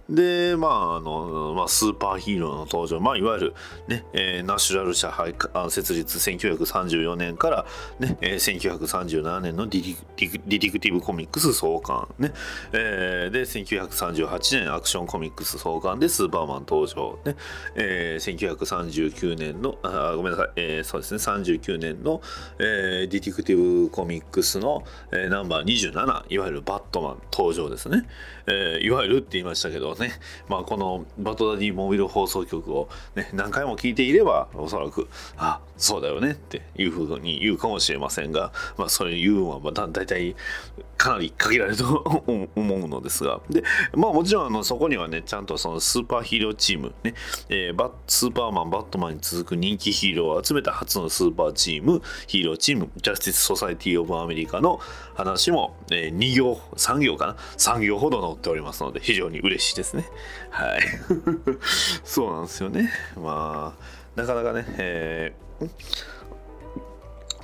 [0.09, 3.55] でまああの、まあ、スーパーヒーローの登場、まあ、いわゆる、
[3.89, 5.35] ねえーナシュラル社会
[5.71, 7.67] 設立1934年から、
[7.99, 12.33] ねえー1937年のディティクティブコミックス創刊、ね
[12.73, 17.37] えーで1938年アクションコミックス創刊でスーパーマン登場、ね
[17.75, 21.19] えー1939年のあごめんなさい、えーそうですね。
[21.19, 22.21] 39年の、
[22.59, 28.07] えーディティクティブコミックスの、えーナンバー27いわゆるバットマン登場ですね、
[28.47, 30.13] ええいわゆるって言いましたけどね、
[30.49, 40.37] まあ、このバトダディモビル放送局を、ね、何回も聞いていればおそらくあそうだよねっていうふうに言うかもしれませんが、まあ、それ言うのはまだ大体
[40.97, 42.23] かなり限られると
[42.55, 43.41] 思うのですが。
[43.51, 47.15] で、まあ、もちろんあのそこにはねちゃんとそのスーパーヒーローチーム、ね
[47.49, 54.81] えーバスーパーマンバットマンに続く人気ヒーローを集めた初のスーパーチームヒーローチームジャスティス・ソサイティ・オブ・アメリカの
[55.15, 60.05] 話も、えー2行3行かな？3行ほど載っておりますので非常に嬉しいですね。
[60.51, 60.81] はい。
[62.05, 62.91] そうなんですよね。
[63.17, 65.71] まあなかなかね、えー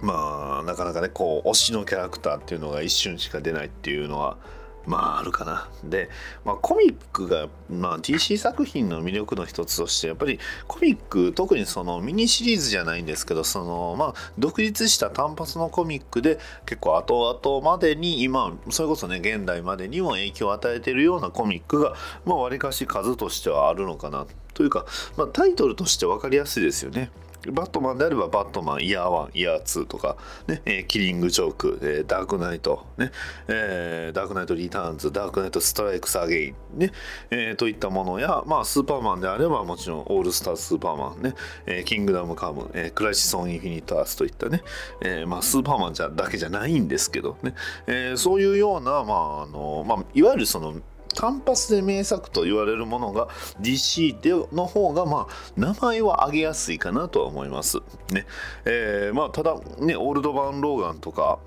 [0.03, 4.39] まあなかなかねこう推しのキャラクターっていうのが一瞬しか出ないっていうのは
[4.87, 5.69] まああるかな。
[5.85, 6.09] で、
[6.45, 27.11] まあ、コミックが、まあ、DC 作品の魅力の一つとしてやっぱりコミック特にそのミニシリーズじゃないんですけどその、まあ、独立した単発のコミックで結構後々までに今それこそね現代までにも影響を与えているようなコミックがまあわりかし数としてはあるのかなというか、まあ、タイトルとして分かりやすいですよね。
[27.49, 33.13] バットマンであればバットマンイヤー1、イヤー2とか、ねえーキリングジョーク、えーダークナイト、ね
[33.49, 36.93] えーダークナイトリターンズ、ダークナイトストライクスアゲイン、ね
[37.31, 41.35] えーといったものや、まあ、スーパーマンであればもちろんオールスタースーパーマン、ね
[41.67, 44.63] えーキングダムカム、えークライシス・オン・インフィニット・アースといったね、
[45.03, 47.55] えーまあ、スーパーマンじゃだけじゃないんですけどね、
[47.87, 50.75] えーそういうような、まああのまあ、いわゆるその
[51.15, 53.29] 単発で名作と言われるものが
[53.61, 57.79] DC での方がまあ名前は挙げやすいかなとは思います。
[58.11, 58.27] ね
[58.65, 61.39] えーまあ、ただねオールドバン・ローガンとか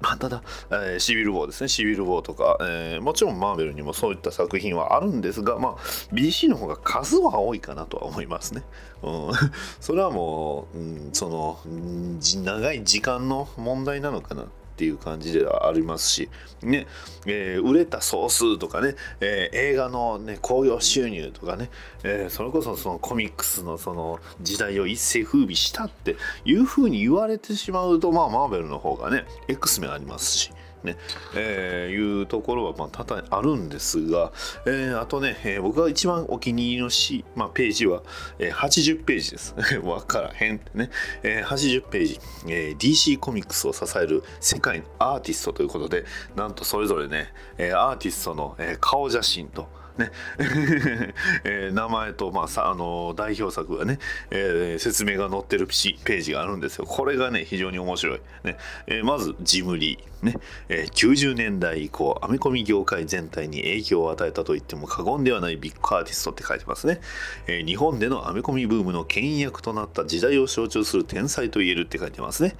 [0.00, 5.76] まあ、ただ、えーシビル・ウォーですね、シビル・ウォーとか、えーもちろんマーベルにもそういった作品はあるんですが、まあ、
[6.12, 8.62] BC の方が数は多いかなとは思いますね。
[9.02, 9.30] うん、
[9.80, 14.44] それはもう、うん、その、ん長い時間の問題なのかな
[14.76, 16.28] っていう感じではありますし、
[16.62, 16.86] ね
[17.24, 21.70] えー売れた総数とかね、えー映画の、ね、興行収入とかね、
[22.04, 30.52] えーそれこそそのコミックスのその時代を一世風靡したっていうふうに言われてしまうと、まあ、マーベルの方がね X メありますし。
[30.86, 30.96] ね
[31.34, 34.32] えーいうところはまあ多々あるんですが、
[34.66, 38.02] えーあとね、えー僕が一番お気に入りのし、まあ、ページは、
[38.38, 39.54] えー80ページです。
[39.84, 40.90] わからへんってね、
[41.22, 50.10] えー80ページ、えー DC コミックスを支える世界のアーティストということで、なんとそれぞれね、えーアーティストの、えー顔写真と、ね
[51.44, 53.98] えー名前と、まあ、さあの代表作がね、
[54.30, 56.84] えー説明が載ってるページがあるんですよ。
[56.84, 58.20] これがね、非常に面白い。
[58.44, 58.56] ね
[58.86, 60.36] えーまず、ジムリー、ね
[60.68, 67.00] えー90年代以降、アメコミ業界全体に影響を与えたと言っても過言ではないビッグアーティストって書いてますね。
[67.46, 72.54] えー日本でのアメコミブームの牽引役となった時代を象徴する天才と言えるって書いてますね。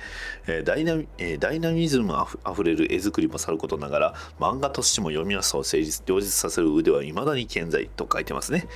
[0.47, 8.67] えーダイナミえーダイナミズムあふれる絵作りもさることながら、漫画としても読みやすさを成立両立させる腕は未だに健在と書いてますね。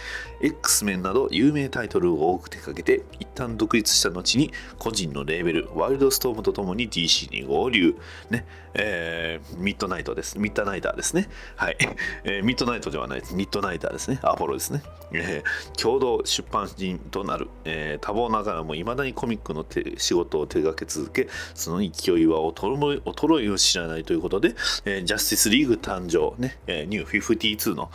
[0.43, 7.97] X メンなど有名タイトルを多く手掛けて、一旦独立した後に個人のレーベル、ワイルドストームとともに DC に合流。
[8.29, 10.39] ね、えーミッドナイトです。
[10.39, 11.29] ミッドナイターですね。
[11.57, 11.77] はい。
[12.25, 13.35] えーミッドナイトではないです。
[13.35, 14.19] ミッドナイターですね。
[14.23, 14.83] アポロですね。
[15.13, 19.65] えー共同出版人となる、えー多忙ながらも未だにコミックの
[19.97, 27.91] 仕事を手掛け続け、その勢いは衰え衰えを知らないということで、えージャスティスリーグ誕生、ね、えーニュー52の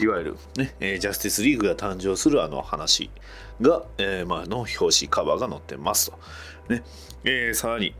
[0.00, 3.10] いわゆる、ねえージャスティスリーグが誕生するあの話
[3.60, 6.18] が、えーまあの表紙カバーが載ってますと。
[6.68, 6.82] ね
[7.24, 7.94] えーさらに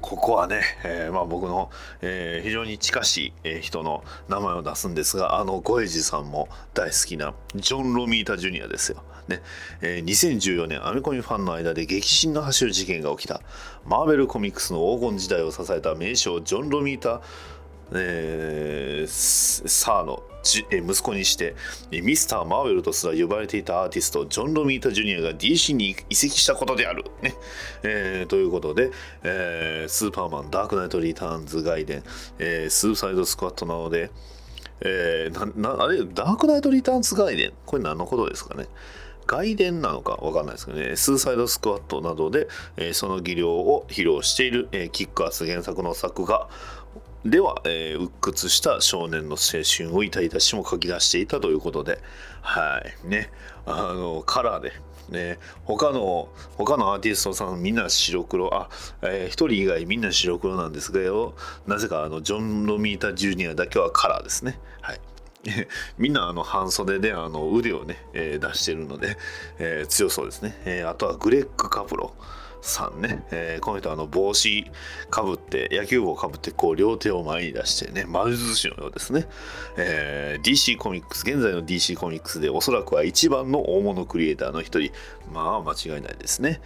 [0.00, 9.02] ここはね、えーまあ、僕の、えー非常に近しい、え人の名前を出すんですがあのゴエジさんも大好きなジョン・ロミータ・ジュニアですよ。
[9.28, 9.40] ね
[9.80, 13.40] えー2014年アメコミファンの間で激震の走る事件が起きた
[13.86, 17.22] マーベルコミックスの黄金時代を支えた名将ジョン・ロミータ
[17.94, 20.22] えーサーの
[20.70, 21.54] 息子にして
[21.90, 27.34] ミスター・マーベルとすら呼ばれていたアーティストジョン・ロミータ・ジュニアが DC に移籍したことである、ね。
[27.82, 28.90] えーということで、
[29.22, 32.02] えースーパーマン、ダークナイト・リターンズ・ガイデン、
[32.38, 34.10] えースーサイド・スクワットなどで、
[34.80, 37.52] えーなあれダークナイト・リターンズ・ガイデン？
[37.66, 38.66] これ何のことですかね？
[39.24, 46.48] 外伝なのかわかんないですけどね、スーサイドスクワットなどで、えーその技量を披露している、えーキックアス原作の作画。
[47.24, 52.00] では、えー鬱屈した少年の青春を痛々しも書き出していたということで、
[52.40, 53.30] はい、ね、
[53.64, 54.72] あの、カラーで、
[55.08, 58.68] ね、他の、他のアーティストさんみんな白黒、あ、
[59.02, 64.58] えー一人以外みんな白黒なんですけど、なぜかあの、ジョン・ロミータ・ジュニアだけはカラーですね。
[64.80, 65.00] はい。
[65.98, 69.16] みんなあの半袖であの腕をね、えー出してるので、
[69.58, 72.14] えー強そうですね、えーあとはグレッグ・カプロ。
[72.62, 74.70] さんね、えーこの人あの帽子
[75.10, 79.26] かぶって野球帽かぶってこう両手を前に出してね丸寿司のようですね、
[79.76, 84.92] えー DC コミックス現在の DC コミックスでおそらくは一番の大物クリエイターの一人。
[85.32, 86.60] まあ間違いないですね。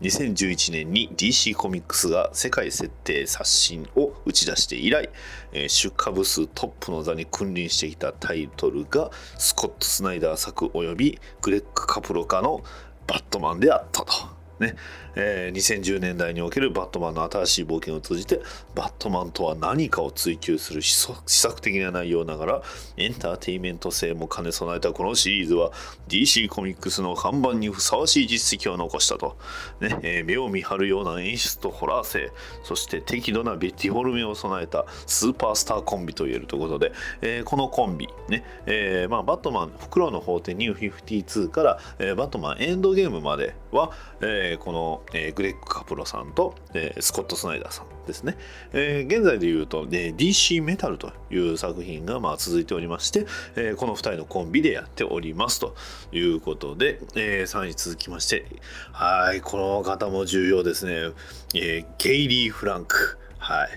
[0.00, 5.10] 2011年に DC コミックスが世界設定刷新を打ち出して以来、
[5.52, 12.62] えー出荷部数トップの座に君臨してきたタイトルがスコット・スナイダー作及びグレッグ・カプロカの
[13.06, 14.39] バットマンであったと。
[14.60, 14.76] ね。
[15.16, 18.40] えー2010年代におけるバットマンの新しい冒険を通じて
[18.74, 22.62] バットマンとは何かを追求する施策施策的な内容ながら
[22.96, 25.72] エンターテインメント性も兼ね備えたこのシリーズは
[26.08, 29.36] DC コミックスの看板にふさわしい実績を残したと、
[29.80, 32.30] ねえー目を見張るような演出とホラー性
[32.62, 36.92] そして適度なベティフォルメを備えたスーパースターコンビといえるということで、
[37.22, 48.36] えーこのコンビ、ねえーまあ、バットマン袋の法廷ニュー52から、えーバットマンエンドゲームまでは、えーえーこの、えーグレッグ・カプロさんと、えースコット・スナイダーさんですね、
[48.72, 55.74] え現在でいうと、えー DC メタルという作品がまあ続いておりまして、えこの2人のコンビでやっておりますと
[56.12, 58.44] いうことで、えーさらに続きまして
[58.92, 61.12] はいこの方も重要ですね、
[61.54, 63.18] えゲイリー・フランク。
[63.38, 63.68] はい。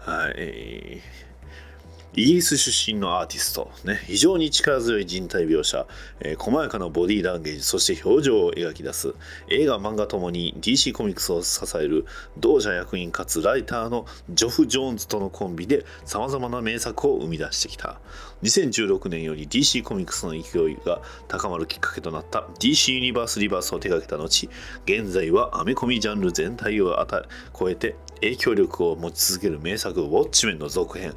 [0.00, 1.27] はい、えー
[2.18, 5.86] イギリス出身のアーティスト、ね、非常に力強い人体描写、
[6.18, 9.14] えー細やかなボディーランゲージ、そして表情を描き出す、
[9.50, 12.06] 映画、漫画ともに DC コミックスを支える
[12.38, 18.00] 同社役員かつライターのジョフ・ジョーンズとのコンビで様々な名作を生み出してきた。
[18.42, 20.38] 2016年より DC コミックスの勢
[20.70, 24.48] いが高まるきっかけとなった DC ユニバースリバースを手掛けた後、
[24.86, 26.96] 現在はアメコミジャンル全体を
[27.56, 31.14] 超えて影響力を持ち続ける名作ウォッチメンの続編、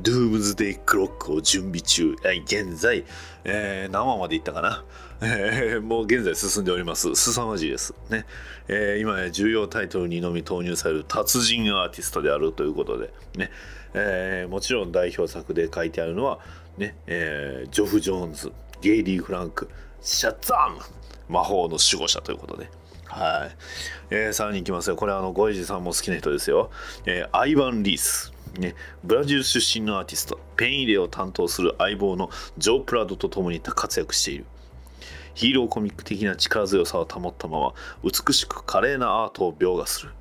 [0.00, 2.14] ドゥームズデイクロックを準備中、
[2.44, 3.04] 現在、
[3.44, 4.84] えー何話までいったかな、
[5.22, 7.14] えーもう現在進んでおります。
[7.14, 7.94] 凄まじいです。
[8.10, 8.26] ね。
[8.68, 13.50] えー今や重要タイトルにのみ投入される達人アーティストであるということで、ね。
[13.94, 16.40] えーもちろん代表作で書いてあるのは、
[16.76, 19.68] ね、えージョフ・ジョーンズ、ゲイリー・フランク、
[20.02, 20.80] シャッザーム
[21.28, 22.68] 魔法の守護者ということで。
[23.06, 23.56] はい。
[24.10, 24.96] えーさらにいきますよ。
[24.96, 26.72] これあの、ゴイジさんも好きな人ですよ。
[27.06, 28.33] えーアイバン・リース。
[28.58, 34.46] ね、ブラジル出身のアーティスト、ペン入れを担当する相棒のジョー・プラドと共に活躍している。
[35.34, 40.12] ヒーローコミック的な力強さを保ったまま、美しく華麗なアートを描画する。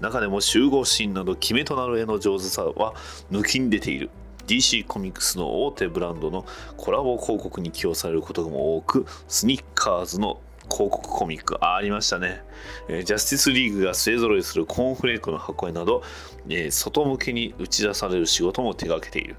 [0.00, 2.94] 中でも集合シーンなど決めとなる絵の上手さは
[3.30, 4.10] 抜きん出ている。
[4.46, 12.42] DC コミックスの大手ブランドのコラボ広告に起用されることも多く、スニッカーズの広告コミックあありましたね、
[12.88, 16.02] えージャスティスリーグが勢ぞろいするコーンフレークの箱絵など、
[16.50, 19.36] え外向けに打ち出される仕事も手掛けている。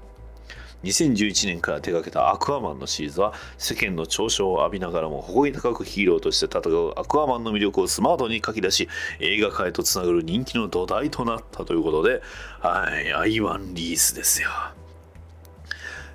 [0.82, 8.88] 2011年から手掛けたアクアマンのシリーズは世間の嘲笑を浴びながらも誇り高くヒーローとして戦うアクアマンの魅力をスマートに書き出し
[9.18, 12.22] 映画化へとつながる人気の土台となったということで
[12.60, 14.48] はいアイワン・リースですよ。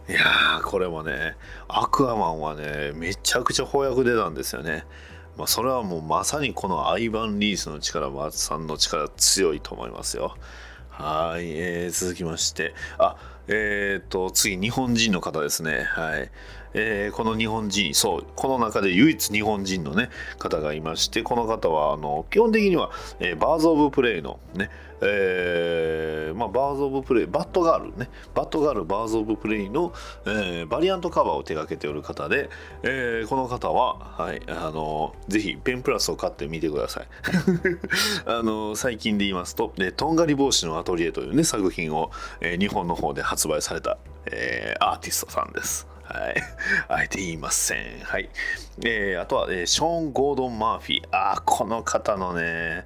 [0.08, 1.36] いやーこれもね
[1.68, 4.86] アクアマンはねめちゃくちゃ翻訳出たんですよね。
[5.38, 10.36] まあそれはもうまさにこのアイバン・リースの力松さんの力強いと思いますよ。
[10.98, 12.74] はい、えー続きまして。
[12.98, 13.18] あ
[13.48, 15.84] えっ、と次日本人の方ですね。
[15.84, 16.32] はい。
[16.74, 24.70] えーこの日本人そうこの中で唯一日本人のね方がいましてこの方はあの基本的には、えーバーズ・オブ・プレイのね
[25.02, 29.94] えーまあ、バーズ・オブ・プレイバットガールねバットガールバーズ・オブ・プレイの、
[30.26, 32.50] えーバリアントカバーを手掛けておる方で、
[32.84, 37.08] えーこの方は、はい、あのぜひペンプラスを買ってみてください
[38.26, 46.36] あの最近で言いますと「でとんがり帽子のアトリエ」というね作品を、えー日本の方で発売された、えーアーティストさんですはい。
[46.88, 48.00] あえて言いません。
[48.04, 48.30] はい。
[48.84, 51.08] えーあとは、えーショーン・ゴードン・マーフィー。
[51.12, 52.86] あーこの方のね、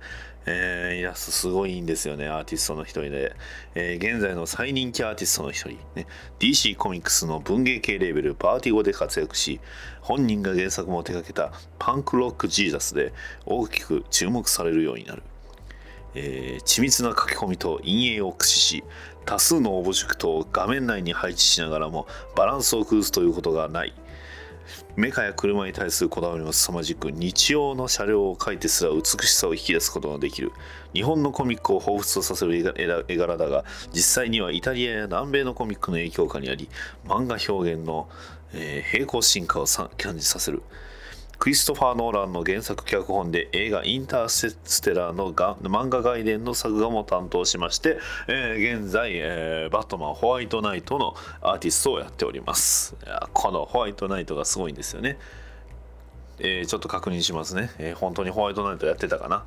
[0.51, 3.35] えーイラストすごいんですよね、アーティストの一人で。
[3.75, 6.07] えー現在の最人気アーティストの一人、ね。
[6.39, 9.59] DC コミックスの文芸系レーベル、パーティゴで活躍し、
[10.01, 13.13] 本人が原作も手掛けたパンクロック・ジーザスで
[13.45, 15.21] 大きく注目されるようになる。
[16.15, 18.83] えー緻密な書き込みと陰影を駆使し
[19.25, 23.93] 多数の応募塾と画面内に配置しながらもバランスを崩すということがない
[24.99, 30.51] メカや車に対するこだわりも凄まじく日曜の車両を描いてすら美しさを引き出すことができる。
[30.93, 36.67] 日本のコミックを彷彿とさせる絵柄だが実際にはイタリアや南米のコミックの影響下にあり
[37.05, 38.09] 漫画表現の、
[38.51, 39.65] えー平行進化を
[39.97, 40.63] 感じさせる。
[41.39, 52.93] クリストファー・ノーランの原作脚本で映画「インターセステラーのが」漫画外伝の作画も担当しまして、えー現在、えーバットマンホワイトナイトのアーティストをやっております。
[53.31, 55.17] このホワイトナイトがすごいんですよね、
[56.39, 59.45] えーちょっと確認しますね、え本当にホワイトナイトやってたかな？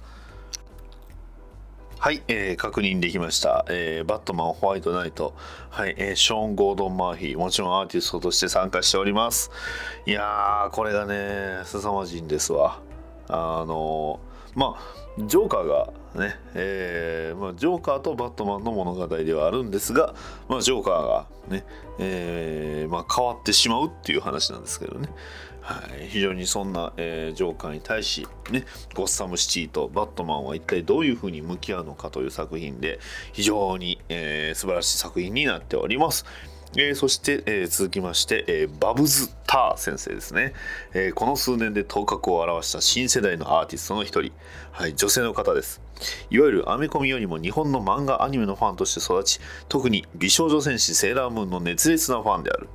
[2.02, 5.34] はい、えー確認できました、えーバットマンホワイトナイト、
[5.70, 7.38] はいえーショーン・ゴードン・マーフィー。
[7.38, 9.52] もちろんアーティストとして参加しております。
[10.04, 12.80] いやーこれがね凄まじいんですわ。
[13.28, 15.92] あのーまあジョーカーが
[16.26, 20.14] ね、えーまあ、ジョーカーとバットマンの物語ではあるんですが、
[20.48, 21.64] まあ、ジョーカーがね、
[22.00, 25.08] えーまあ、変わってしまうっていう話なんですけどね、
[25.62, 32.98] はい、非常にそんな、えージョーカーに対し、ね、ゴッサムシティとバットマンは一体どういうふうに向き合うのかという作品で
[33.32, 36.26] 非常に、えー素晴らしい作品になっております。
[36.76, 40.52] えーそして、えー続きまして、えーバブズ・ター先生ですね、
[40.94, 44.32] えーこの数年で頭角を現した新世代のアーティストの一人、
[44.72, 45.80] はい、女性の方です。
[46.30, 49.38] いわゆるアメコミよりも日本の漫画アニメのファンとして育ち
[49.68, 52.68] 特に美少女戦士セーラームーンの熱烈なファンである。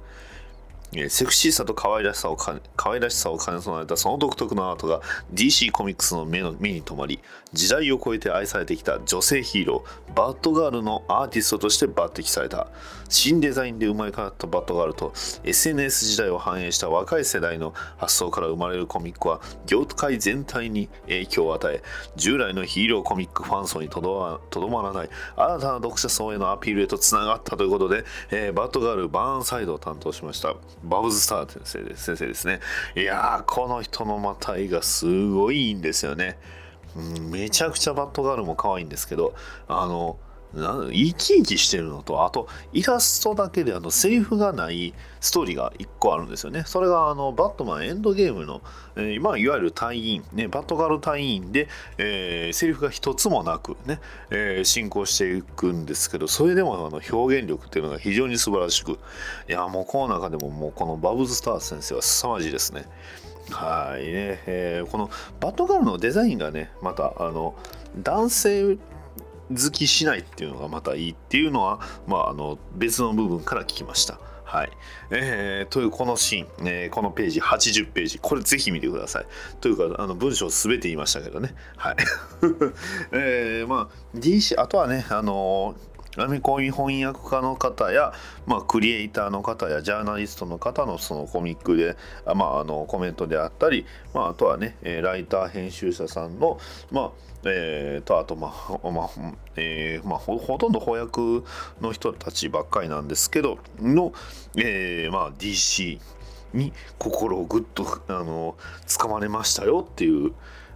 [1.09, 5.01] セクシーさと可愛らしさをか可愛らしさを兼ね備えたその独特のアートが
[5.33, 7.19] DC コミックスの目の目に留まり
[7.51, 12.67] 時代を超えて愛されてきた女性ヒーローバッドガールのアーティストとして抜擢された。
[13.09, 21.81] 新デザインで生まれ変わったバッドガールと SNS 時代を反映した若い世代の発想から生まれるコミックは業界全体に影響を与え
[22.15, 32.59] 従来のヒーローコミックファン層にとどまらない新たな読者層へのアピールへとつながったということで、えーバッドガールバーンサイドを担当しましたバブズスター先生です先生ですね。
[32.95, 36.37] いやーこの人のまた絵がすごいいいんですよね、
[36.95, 39.35] うん、めちゃくちゃバッドガールも可愛いんですけど
[39.67, 40.17] あの
[40.53, 46.63] 生き生きしてるのとあとイラストだけであのセリフがないストーリーが1個あるんですよね。
[46.65, 48.61] それがあのバットマンエンドゲームの、
[48.95, 51.67] えーまあ、いわゆる隊員、ね、バットガル隊員で、
[51.97, 58.99] えーセリフが一つもなくね、えー進行していくんですけどそれでもあの表現力っていうのが非常に素晴らしく
[59.49, 62.85] いやもうこの中でももうこのバブズスター先生は凄まじいですね。
[63.51, 67.55] はいね、えーこのバットガルのデザインがねまたあの
[68.01, 68.77] 男性
[69.49, 74.19] 好きしないっていうのがまたいいっていうのは、まあ、あの別の部分から聞きました。
[74.43, 74.71] はい。
[75.11, 78.19] えーというこのシーン、えーこのページ80ページ。
[78.19, 79.25] これぜひ見てください。
[79.59, 81.53] というかあの文章すべて言いましたけどね。
[81.75, 81.95] はい。
[83.11, 85.75] えーまあ DC あとはねあの
[86.17, 88.11] アメコミ翻訳家の方や、
[88.47, 91.95] まあ、クリエイターの方やジャーナリストの方のそのコミックで、
[92.25, 93.85] あまあ、あのコメントであったり、
[94.15, 96.59] まあ、あとはね、ライター編集者さんの、
[96.91, 99.09] まあえーとあと、まあまあ
[99.55, 101.45] えーまあ、ほほとんど翻訳
[101.81, 104.13] の人たちばっかりなんですけどの、
[104.57, 105.99] えーまあ、DC
[106.53, 110.33] に心をぐっとあの掴まれましたよっていう、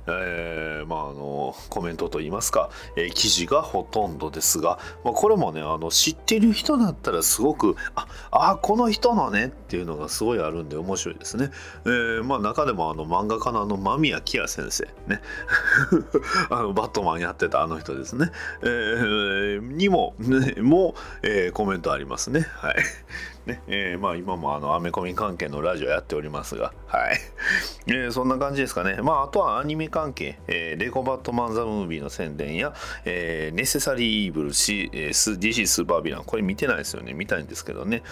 [0.08, 11.52] えーまあ、あのコメントといいますか、えー記事がほとんどですが、まあ、これもねあの知ってる人だったらすごくああこの人のねっていうのがすごいあるんで面白いですね、
[11.86, 15.22] えーまあ、中でもあの漫画家のあの間宮キア先生ね。
[16.50, 18.32] あのバットマンやってたあの人ですね、
[18.62, 22.48] えーにも、ね、も、えーコメントありますね。
[22.56, 22.76] はい。
[23.46, 23.62] ね。
[23.68, 27.20] えーまあ、今もあのアメコミ関係のラジオやっておりますが、はい。
[27.88, 32.74] えーそんな感じですかね、まあ、あとはアニメ関係、えーレゴバットマン・ザ・ムービーの宣伝や、
[33.06, 38.04] えーネセサリー・イーブル、C えース DC スーパーヴィラン、これ見てないですよね、見たいんですけどね、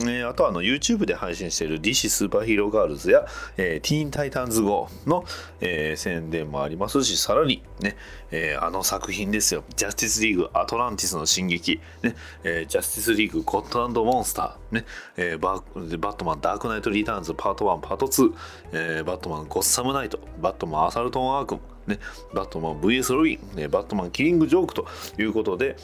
[0.00, 3.26] えーあとはあの YouTube で配信している DC スーパーヒーローガールズや、
[3.56, 5.24] えーティーン・タイタンズ・ゴーの、
[5.60, 7.96] えー宣伝もありますし、さらにね、
[8.30, 12.14] えーあの作品ですよ、ジャスティスリーグ・アトランティスの進撃、ね
[12.44, 14.84] えージャスティスリーグ・ゴッド・アンド・モンスター、ね。
[15.16, 18.34] えーバットマン・ダークナイト・リターンズパート1、パート2、
[18.72, 21.98] えーバットマン・ゴッサム・ナイト、バットマン・アサルト・オン・アーカム、ね、
[22.34, 24.86] バットマン VS ロビン、ね、バットマン・キリング・ジョークと
[25.18, 25.76] いうことで、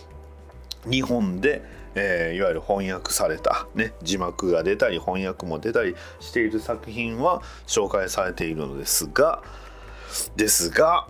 [0.91, 1.63] 日本で、
[1.95, 9.43] えーいわゆる翻訳された、ね、字幕が出たり翻訳も出たりしている作品は紹介されているのですが
[10.37, 11.07] ですが、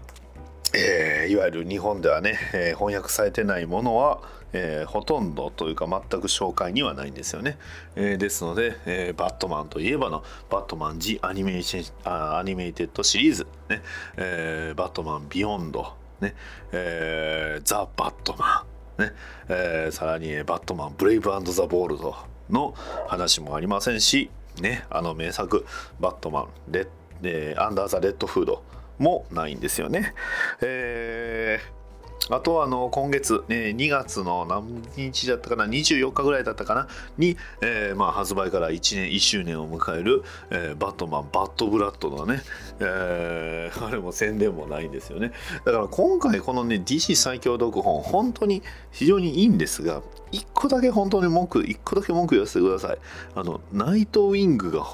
[0.74, 4.20] えーいわゆる日本ではね、えー翻訳されてないものは、
[4.56, 7.58] えーほとんどというか全く紹介にはないんですよね。
[7.96, 13.82] えーですので、えーバットマンといえばのバットマン・ジ・アニメーションあアニメイテッドシリーズ、ね
[14.16, 16.34] えーバットマン・ビヨンド、ね
[16.72, 18.64] えーザ・バットマ
[18.98, 19.12] ン、ね
[19.48, 22.14] えーさらにバットマン・ブレイブザ・ボールド
[22.48, 22.74] の
[23.08, 24.30] 話もありませんし、
[24.60, 25.66] ね、あの名作
[25.98, 26.88] バットマンレッ、
[27.24, 28.62] えーアンダー・ザ・レッドフード
[28.98, 30.14] もないんですよね。
[30.62, 31.83] えー
[32.30, 42.42] あとはあの今月、えー2月の何日だったかな24日ぐらいだったかなに、えーまあ、発売から1年1周年を迎える、えーバットマンバッドブラッドのね、
[42.80, 45.32] えーあれも宣伝もないんですよね。
[45.64, 50.00] だから今回このね DC 最強読本本当に非常にいいんですが
[50.32, 52.98] 1個だけ本当に文句1個だけ文句言わせてください。
[53.34, 54.86] あのナイトウィングが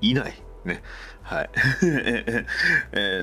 [0.00, 0.34] いない。
[0.64, 0.82] ね。
[1.22, 1.50] はい、
[1.84, 2.44] え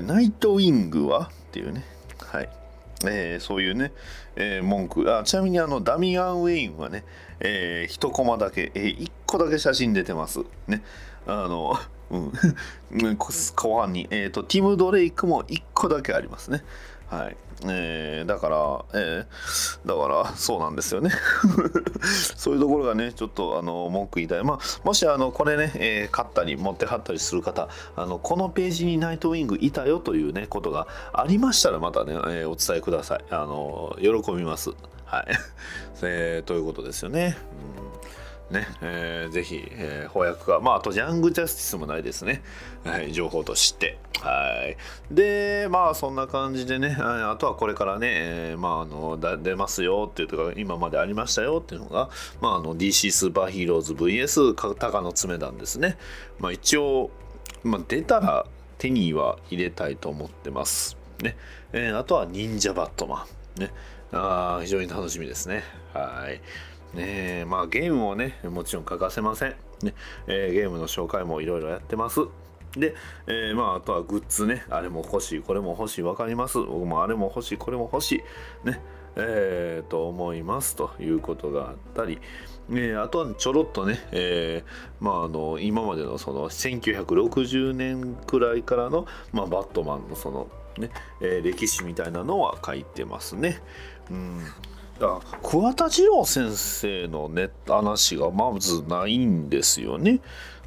[0.02, 1.30] ナイトウィングは？
[1.30, 1.84] っていうね。
[2.18, 2.63] はい。
[3.08, 3.92] えーそういうね、
[4.36, 5.16] えー文句。
[5.16, 7.04] あちなみにあのダミアン・ウェインはね、
[7.40, 10.40] え1コマだけ、え1個だけ写真出てます。
[10.66, 10.82] ね。
[11.26, 11.76] あの
[12.10, 12.32] うん。
[12.92, 16.62] う んこ後半に、えー、とティム・ドレイクも1個だけありますね。
[17.08, 17.36] はい。
[17.66, 21.10] えーだから、えーだからそうなんですよね。
[22.36, 33.24] そういうところがねちょっとあの文句言いたい、まあ、もしあのこれね、えー買ったり持ってはったりする方あのこのページにナイトウィングいたよというねことがありましたらまたね、えーお伝えください。
[33.30, 34.70] あの喜びます。
[35.04, 35.26] はい、
[36.02, 37.36] えーということですよね、
[37.78, 38.23] うん。
[38.50, 42.42] ね、えーぜひ、えー翻訳が、まあ、あと、ヤングジャスティスもないですね。
[42.84, 43.98] はい、情報として。
[44.20, 44.76] はい。
[45.14, 55.96] で、まあ、そんな感じでね、あとはこれからね、えーまあ、あの、出ますよっていうとか、今までありましたよっていうのが、まあ、あの、DC スーパーヒーローズ VS かタカの爪なんですね。
[56.38, 57.10] まあ、一応、
[57.62, 58.46] まあ、出たら
[58.78, 60.96] 手には入れたいと思ってます。
[61.22, 61.36] ね。
[61.72, 63.26] えーあとは、忍者バットマ
[63.58, 63.60] ン。
[63.62, 63.70] ね。
[64.12, 65.64] あ非常に楽しみですね。
[65.92, 66.40] はい。
[66.94, 69.50] ねえまあゲームもね、もちろん欠かせません。
[69.82, 69.94] ね
[70.26, 72.20] えーゲームの紹介もいろいろやってます。
[72.76, 72.94] で、
[73.26, 76.58] えーまああとはグッズね、あれも欲しい、これも欲しい、わかります。
[76.58, 78.22] 僕もあれも欲しい、これも欲し
[78.64, 78.68] い。
[78.68, 78.80] ね。
[79.16, 82.18] えーと思いますということがあったり、
[82.70, 90.90] えーあとはちょろっとね、えーまあ、あの今までのその1960年くらいからの、まあ、バットマンのその、ね
[91.20, 93.60] えー歴史みたいなのは書いてますね。
[94.10, 94.40] うん
[95.42, 100.20] 桑田二郎先生のね話がまずないんですよね。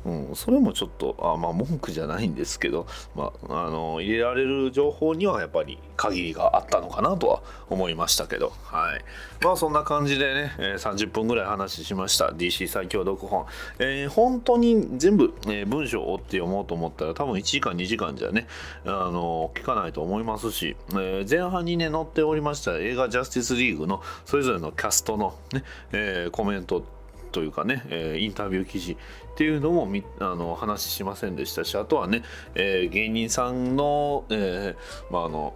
[0.05, 12.27] うん、それもちょっとあまあ文句じゃないんですけど、まあ、あの入れられる情報にはやっぱり限りがあったのかなとは思いましたけど、はい、まあそんな感じでね、えー30分ぐらい話しました。
[12.27, 13.45] DC 最強読本、
[13.79, 18.47] えー本当に全部、えー文章を追って読もうと思ったら多分1時間2時間じゃね、
[18.85, 26.83] あの聞かないと思いますし、え前半にね載っておりました映画「ジャスティスリーグ」のそれぞれのキャストのね、えコメント
[27.31, 28.97] というかね、えーインタビュー記事っ
[29.35, 32.23] ていうのもみあの話しませんでしたしあとはね、
[32.55, 35.53] えー芸人さんの、えーまああの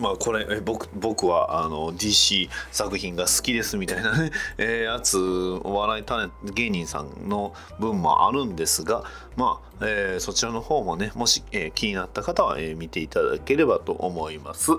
[0.00, 9.04] まあこれ僕僕はあの DC 作品が好きですみたいなね、 えーやつお笑いタレント芸人さんの分もあるんですが
[9.36, 14.70] まあ、えーそちらの方もねもし、えー気になった方は、えー見ていただければと思います。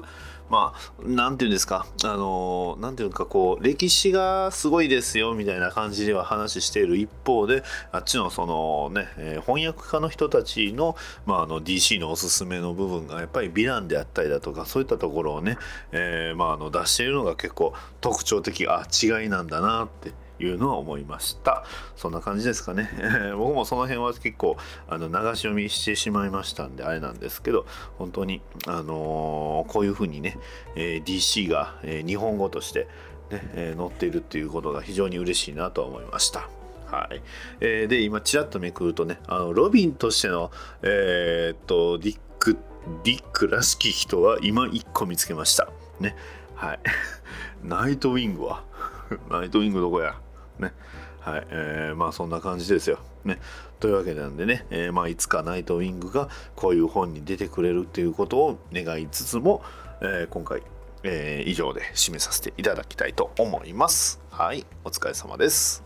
[0.50, 10.95] まあ、なんていうんですか、あの、なんていうか、こう、歴史がすごいですよ、みたいな感じでは話している一方で、あっちのそのね、えー翻訳家の人たちの、
[11.26, 15.58] まあ、あの、DC のおすすめの部分が、やっぱりヴィランであったりだとか、そういったところをね、
[15.91, 20.26] えーまあ、あの、出しているのが結構特徴的、あ、違いなんだなって。
[20.40, 21.64] いうのは思いました。
[21.96, 22.90] そんな感じですかね、
[23.38, 24.58] 僕もその辺は結構
[24.88, 27.66] あの流し読みしてしまいましたんであれなんですけど
[27.98, 30.38] 本当にあのーこういうふうにね、
[30.76, 32.88] えー DC が、えー日本語として、
[33.30, 36.50] ねえー載っているっていうことが非常に嬉しいなと思いました。
[36.86, 37.22] はい。
[37.60, 40.52] えーで今ちらっとめくるとねあのロビンとしての
[40.84, 42.58] えーっとディック
[43.04, 45.68] ディックらしき人は今1個見つけました。
[46.00, 46.16] ね。
[46.56, 46.80] はい。
[47.64, 48.64] ナイトウィングは？
[49.30, 50.16] ナイトウィングどこや？
[50.60, 50.74] ね
[51.20, 52.99] はい、えーまあそんな感じですよ。
[53.26, 53.39] ね。
[53.82, 59.62] というわけなんでね、えーまあいつかナイトウィングがこういう本に出てくれるっていうことを願いつつも、
[60.01, 60.64] えー今回、
[61.03, 64.22] えー以上で締めさせていただきたいと思います。
[64.32, 65.84] はい、お疲れ様です。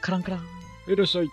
[0.00, 0.92] カランカラン。
[0.92, 1.28] いらっしゃい。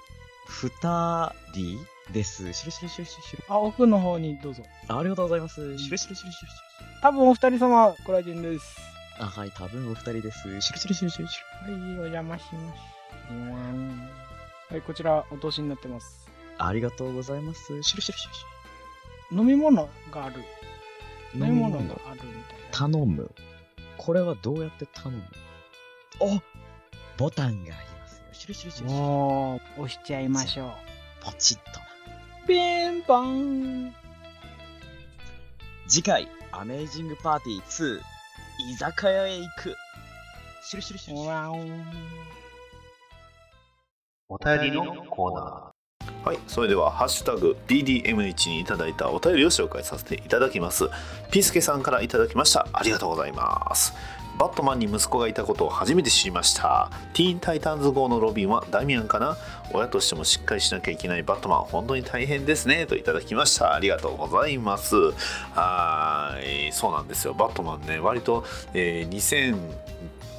[0.48, 2.01] 二人？
[2.12, 2.54] です。
[2.54, 3.44] しるしるしるしるしる。
[3.48, 4.64] あ、奥の方にどうぞ。
[4.88, 5.78] あありがとうございます。
[5.78, 6.62] しるしるしるしるしる。
[7.02, 8.78] 多分お二人様、ご来店です。
[9.20, 10.62] あ、はい、多分お二人です。
[10.62, 11.74] しるしるしるしるしる。
[11.74, 12.76] はい、お邪魔しま
[14.70, 14.74] す。
[14.74, 16.30] はい、こちら、お通しになってます。
[16.58, 17.66] ありがとうございます。
[17.84, 18.46] しるしるしるし
[19.32, 20.38] 飲み物がある。
[20.38, 20.44] る。
[21.34, 22.20] 飲み物があるみたいな。
[22.72, 23.32] 頼む。
[23.98, 25.24] これはどうやって頼む？
[26.20, 26.42] お
[27.18, 28.24] ボタンがありますよ。
[28.34, 29.00] しるしるしるしる。
[29.00, 30.72] おー、押しちゃいましょう。
[31.24, 31.86] ポチッとな。
[32.48, 33.94] ピンポン
[35.88, 38.00] 次回、アメージングパーティー2、
[38.74, 39.76] 居酒屋へ行く。
[40.64, 41.30] しるしるしるしる。
[41.30, 41.86] わーん
[44.28, 46.28] お便りのコーナー。
[46.28, 50.90] はい、それでは、ハッシュタグ DDMH にいただいたお便りを紹介させていただきます。
[51.30, 52.66] ピースケさんからいただきました。
[52.74, 53.94] ありがとうございます。
[54.38, 56.90] バットマンに息子がいたことを初めて知りました。
[57.14, 59.38] ティーンタイタンズ号のロビンはダミアンかな？
[59.74, 62.86] 親としてもしっかりしなきゃいけないバットマン、本当に大変ですね。
[62.88, 63.74] といただきました。
[63.74, 64.96] ありがとうございます。
[65.54, 67.34] はい、そうなんですよ。
[67.34, 69.92] バットマンね、割と、えー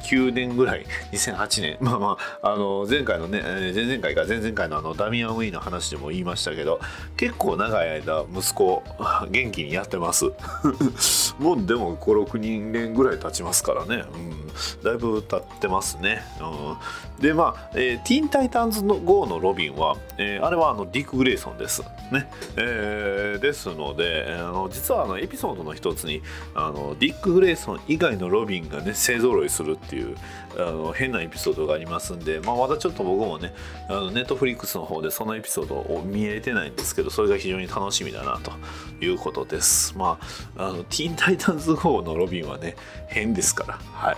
[0.02, 1.76] 2009年ぐらい 2008年。
[1.80, 3.42] まあまああの前回のね
[3.74, 6.80] 前々回か前々回のあのダミアン・ウィーの話でも言いましたけど
[7.16, 8.82] 結構長い間息子
[9.30, 10.26] 元気にやってます。
[11.38, 16.76] もうでも56人年ぐらい経ちますからね、うん、だいぶ経ってますね、うん、
[17.22, 21.82] でまあ、えーティーン・タイタンズの GO のロビンは、えーあれはあのディック・グレイソンです。
[22.10, 26.20] ね、えーですのであの実はあのエピソードの一つに
[26.54, 30.16] あのディック・グレイソン以外のロビンがね勢ぞろいするっていう、
[30.56, 33.54] あの変なエピソードがありますんで、まあ、まだちょっと僕もね
[33.88, 38.52] あのネットフリックスの方でそのエピソードを見えてないんですけどそれが非常に楽しみだなと
[39.04, 39.96] いうことです。
[39.96, 40.18] ま
[40.56, 42.74] ああのティーンタイタンズ号のロビンはね
[43.06, 43.74] 変ですから。
[43.92, 44.16] はい、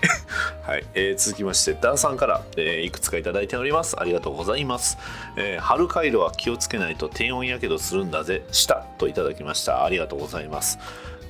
[0.63, 0.85] はい。
[0.95, 4.01] えー続きましてダーさんから、えーくつかいただいております。
[4.01, 4.97] ありがとうございます、
[5.36, 8.45] えー春回路は気をつけないと低温やけどするんだぜ。
[8.51, 8.86] した。
[8.99, 9.84] といただきました。
[9.84, 10.78] ありがとうございます。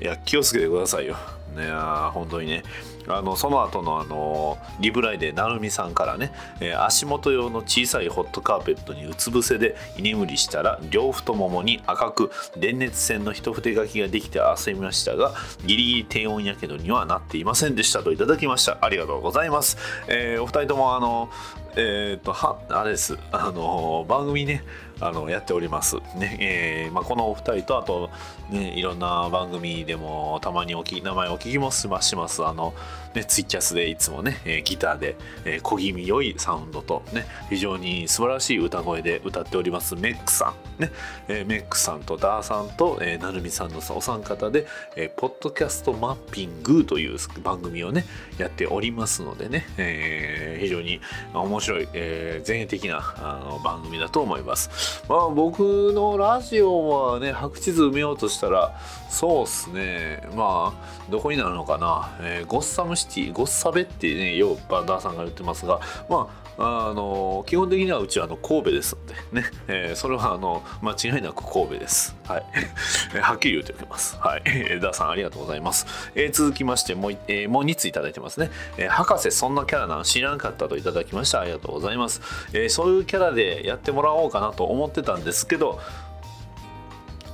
[0.00, 1.16] いや気をつけてくださいよ。
[1.54, 1.70] ね。
[2.12, 2.62] 本当にね。
[3.06, 15.34] あのその後のあのリブライでなるみさんからね、えー足元用の小さいホットカーペットにうつ伏せで居眠りしたら両太ももに赤く電熱線の一筆書きができて焦りましたが
[15.66, 18.02] ギリギリ低温やけどにはなっていませんでした。
[18.02, 18.78] といただきました。
[18.80, 19.76] ありがとうございます、
[20.08, 21.30] えーお二人ともあの
[21.76, 23.18] えー、とはあれです。
[23.32, 24.62] あの番組ね
[25.00, 25.96] あのやっております。
[26.16, 28.10] ね、えーまあ、このお二人とあと
[28.50, 32.44] ねいろんな番組でもたまにおき名前お聞きもします。
[32.44, 32.74] あの
[33.14, 39.94] ねツイッキャスでいつもね、えギターで、え小気味良いサウンドとね非常に素晴らしい歌声で歌っております。
[39.96, 40.82] メックさん。
[40.82, 40.90] ね、
[41.28, 44.66] えメックさんとダーさんと、えなるみさんのお三方で、
[44.96, 48.04] えポッドキャストマッピングという番組をね
[48.38, 51.00] やっておりますのでね、えー非常に
[51.34, 54.70] 面白い、えー前衛的なあの番組だと思います。
[55.08, 58.78] まあ僕のラジオはね白地図埋めようとしたら
[59.08, 60.22] そうっすね。
[60.34, 72.16] まあどこになるのかな、えーゴッサムシティゴッサベってねようバーダーさんが言ってますがまああの基本的にはうちはあの神戸ですのでね、 えーそれはあの間違いなく神戸です。
[72.26, 72.44] はい、
[73.20, 74.16] はっきり言っておきます。
[74.20, 74.42] はい、
[74.80, 75.86] ダーさんありがとうございます。
[76.14, 78.50] えー続きましてもう、えーもう2ついただいてますね。
[78.76, 81.40] えー博士そんなキャラなん知らんかったといただきました。
[81.40, 82.20] ありがとうございます。
[82.52, 85.80] えーそういうキャラでやってもらおうかなと思ってたんですけど、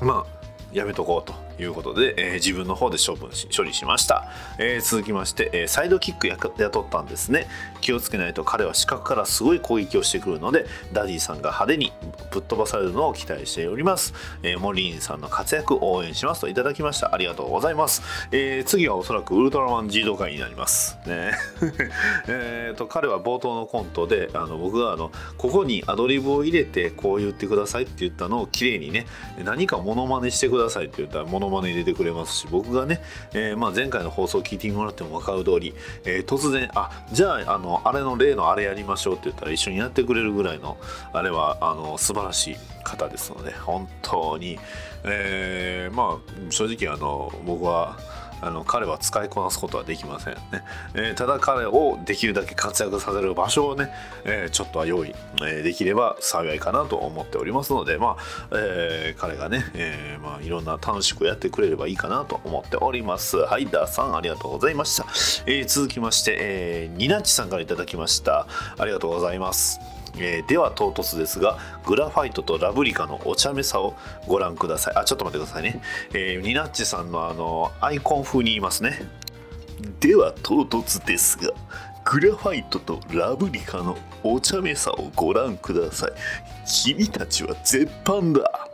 [0.01, 0.41] まあ
[0.73, 7.47] やめとこうということで、えー自分の方で処分し処理しました、えー続きまして、えーサイドキックや雇ったんですね。
[7.81, 11.93] 気をつけないと彼は死角からすごい攻撃をしてくるのでダディさんが派手に
[12.31, 17.15] ぶっ飛ばされるのを期待しております、えーモリーンさんの活躍応援しますといただきました。
[17.15, 18.03] ありがとうございます、
[18.33, 20.99] えー次はおそらくウルトラマンジード回になります。
[21.07, 21.33] ね。
[22.29, 29.07] えと彼は冒頭のコントであの僕があのここにアドリブを入れてこう言ってくださいって言ったのを綺麗にね
[29.45, 33.01] 何かモノマネしてくださいって言ったらモノマネ入れてくれますし僕がね、
[33.35, 35.75] えーまあ、前回の放送を聞いてもらっても分かる通り、
[36.05, 40.79] えー突然あじゃああのあれの例のあれやりましょうって言ったら一緒にやってくれるぐらいの
[41.13, 44.59] あれはあの素晴らしい方ですので本当に、
[45.05, 47.99] えーまあ正直あの僕は
[48.41, 50.41] あの彼は使いこなすことはできませんね、
[50.95, 53.93] えーただ彼をできるだけ活躍させる場所をね、
[54.25, 63.37] えーちょっとは用意、えーできれば幸いかなと思っておりますのでまあ、え彼がね、えまあ、いろんな楽しくやってくれればいいかなと思っております。
[63.37, 65.07] はいダーさんありがとうございました、
[65.47, 68.47] え続きまして、えーニナッチさんからいただきました。
[68.79, 70.00] ありがとうございます。
[70.19, 73.95] えーでは唐突ですがグラファイトとラブリカのお茶目さを
[74.27, 74.97] ご覧ください。
[74.97, 75.81] あちょっと待ってくださいね、
[76.13, 79.03] えーニナッチさんのあのアイコン風に言いますね。
[80.01, 81.53] では唐突ですが
[82.05, 86.13] グラファイトとラブリカのお茶目さをご覧ください。
[86.67, 88.69] 君たちは絶版だ。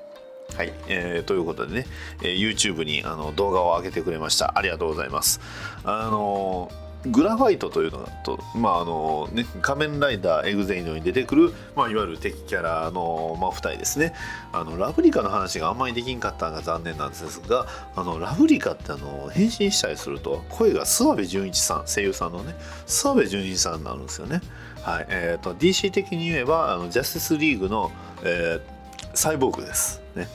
[0.57, 1.87] はい、えーということでね、
[2.23, 4.53] えー YouTube にあの動画を上げてくれました。
[4.57, 5.41] ありがとうございます。
[5.85, 6.71] あの
[7.07, 14.15] グラファイトというのだと、まああのね、仮面ライダーエグゼイドに出てくる、まあ、いわゆる敵キャラの、まあ、2人ですね。
[14.53, 22.55] あのラブリカの話があんまりできんかったのが残念なんですがあのラブリカってあの変身したりすると声が諏訪部純一さん声優さんのね
[22.87, 24.41] 諏訪部純一さんになるんですよね、
[24.83, 25.07] はい。
[25.09, 27.91] えー、と DC 的に言えばあのジャスティスリーグの、
[28.23, 28.77] えー
[29.17, 30.03] サイボーグです。
[30.15, 30.29] ね。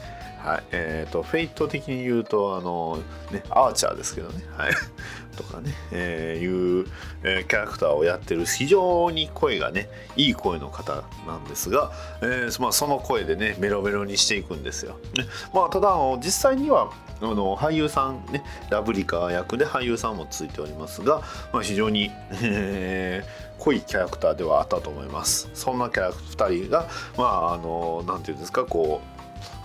[0.44, 0.64] はい。
[0.72, 3.00] えー、とフェイト的に言うとあの、
[3.32, 4.74] ね、アーチャーですけどね、はい、
[5.38, 6.88] とかね、えーいう、
[7.24, 8.46] えーキャラクターをやってる。
[8.46, 14.98] 非常に声がねいい声の方なんですが、えーまあ、その声でねメロメロにしていくんですよ。
[15.16, 15.26] ね。
[15.54, 21.22] まあ、ただ実際にはあの俳優さんねラブリカ役で俳優さんもついておりますが、
[21.54, 22.12] まあ、非常に、
[22.42, 25.48] え ー濃いキャラクターではあったと思います。
[25.54, 29.11] そんなキャラクター2人がまああのなんていうんですかこう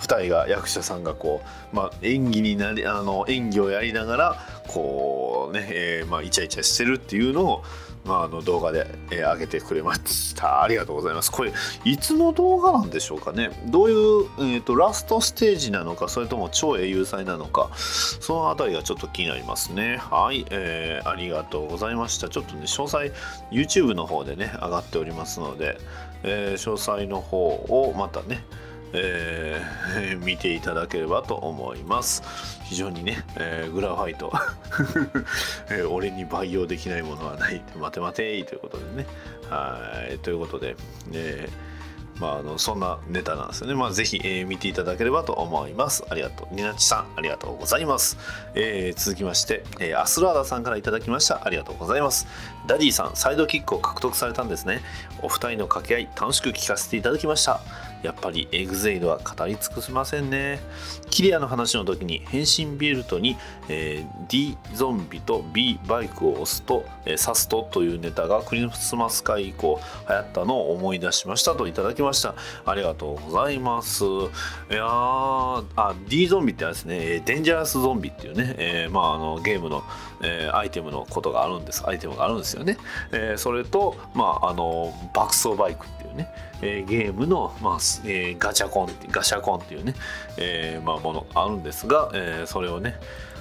[0.01, 4.37] 2人が役者さんがこう、まあ、演技になりあの演技をやりながら
[4.68, 7.64] こうね、えーまあ、イチャイチャしてるっていうのを、
[8.05, 10.62] まあ、あの動画で、えー上げてくれました。
[10.62, 11.33] ありがとうございます。
[11.33, 11.53] これ
[11.85, 13.51] いつの動画なんでしょうかね。
[13.66, 13.97] どういう、
[14.39, 19.99] えー、とラストステージなのかそれとも超英雄祭なのかそのあたりがちょっと気になりますね。
[19.99, 22.29] はい、えーありがとうございました。
[22.29, 23.12] ちょっとね詳細
[23.51, 25.79] YouTube の方でね上がっておりますので、
[26.22, 28.45] えー詳細の方をまたね
[28.97, 32.22] えー 見ていただければと思います
[32.64, 34.32] 非常にね、えーグラファイト、
[35.70, 39.07] えー俺に培養できないものはない待て待てということでね
[39.49, 39.78] は
[40.12, 40.76] いということで、
[41.12, 41.49] え
[42.18, 43.74] まあ、あのそんなネタなんですよね。
[43.74, 46.03] まあ、ぜひ、えー見ていただければと思います。
[46.09, 46.55] ありがとう。
[46.55, 48.16] ニナッチさん、ありがとうございます。
[48.55, 51.42] えー続きまして、えーアスラーダさんからいただきました。
[51.44, 52.26] ありがとうございます。
[52.66, 54.80] ダディさん、サイドキックを獲得されたんですね。
[55.22, 57.61] お二人の掛け合い、楽しく聞かせていただきました。
[58.03, 60.61] やっぱりエグゼイドは語り尽くせませんね。
[61.11, 63.36] キリアの話の時に変身ビルトに、
[63.68, 72.34] えー D ゾンビと B バイクを押すと、えー刺すとというネタがクリスマス会以降流行ったのを思い出しましたといただきました。
[72.64, 74.05] ありがとうございます。
[74.05, 74.09] い
[74.70, 79.82] やあ D ゾンビってあれですね、デンジャラスゾンビっていうね、えーまあ、あのゲームの、
[80.23, 82.79] えーアイテムのことがあるんです、アイテムがあるんですよね。
[83.12, 89.95] えーそれと、まあ、あの爆走バイクっていうね、えーゲームの、まあえーガチャコンってガシャコンっていうね、
[90.37, 92.99] えーまあ、ものがあるんですが、えーそれをね、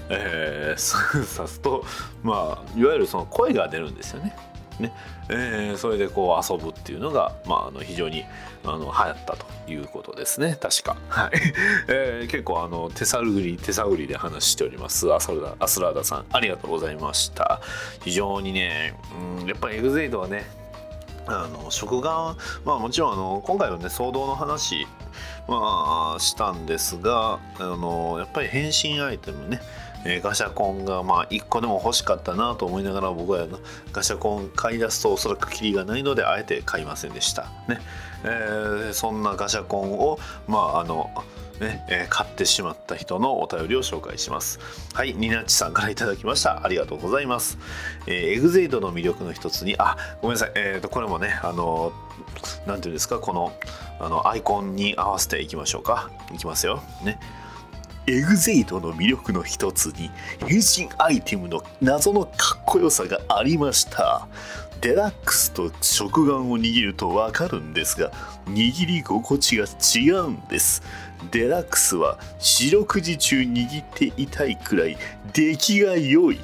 [0.10, 1.84] えー、 刺すと、
[2.24, 4.36] まあ、いわゆるその声が出るんですよね。
[4.80, 4.94] ね。
[5.30, 8.24] えーそれでこう遊ぶっていうのが、まあ、あの非常に
[8.64, 10.58] あの流行ったということですね。
[10.60, 11.32] 確か、はい。
[11.88, 15.12] えー結構あの手探り手探りで話しております。
[15.14, 16.26] アスラアスラーダさん。
[16.32, 17.62] ありがとうございました。
[18.04, 18.96] 非常にね、
[19.40, 20.46] うん、やっぱりエグゼイドはね
[21.28, 24.88] あの食玩まあもちろんあの今回のね騒動の話
[25.48, 29.60] まあしたんですがあのやっぱり変身アイテムね
[30.06, 33.48] えーガシャコンがまあ1個でも欲しかったなと思いながら僕は
[33.92, 37.44] ガシャコン買い出すとおそらくキリがないのであえて買いませんでした。
[37.68, 37.80] ね、
[38.24, 41.10] えーそんなガシャコンをまああの
[41.60, 44.60] ねえー買ってしまった人のお便りを紹介します。
[44.94, 46.64] はいニナッチさんからいただきました。
[46.64, 47.58] ありがとうございます、
[48.06, 50.52] えーエグゼイドの魅力の一つにあごめんなさい。
[50.56, 51.92] えーとこれもねあの
[52.68, 53.54] なんていうんですかこの
[54.00, 56.10] あのアイコンに合わせていきましょうか。
[56.34, 56.84] いきますよ。
[57.04, 57.20] ね。
[58.08, 64.28] エグゼイドの魅力の一つに変身アイテムの謎のかっこよさがありました。
[64.82, 68.12] デラックスと食玩を握るとわかるんですが
[68.46, 70.84] 握り心地が違うんです。
[71.32, 74.98] デラックスは四六時中握っていたいくらい
[75.34, 76.40] 出来が良い。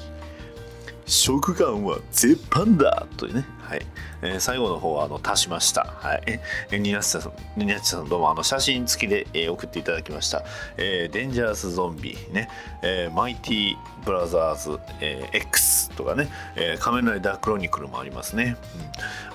[1.04, 3.06] 食玩は絶版だ。
[3.16, 3.86] というね、はい。
[4.22, 5.94] えー最後の方はあの足しました。
[5.98, 6.40] はい、
[6.70, 10.44] えニナチさん、ニナチさんどうもあの写真付きで、えー送っていただきました。
[10.76, 12.48] えーデンジャラスゾンビね、
[12.82, 18.56] えーマイティブラザーズ、えー X とかね、えー仮面ライダークロニクルもありますね。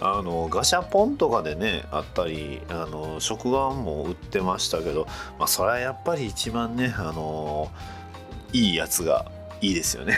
[0.01, 5.05] うん、あのガシャポンとかでねあったり、あの食玩も売ってましたけど、
[5.37, 7.69] まあそれはやっぱり一番ねあの
[8.53, 9.25] いいやつが
[9.61, 10.17] いいですよね。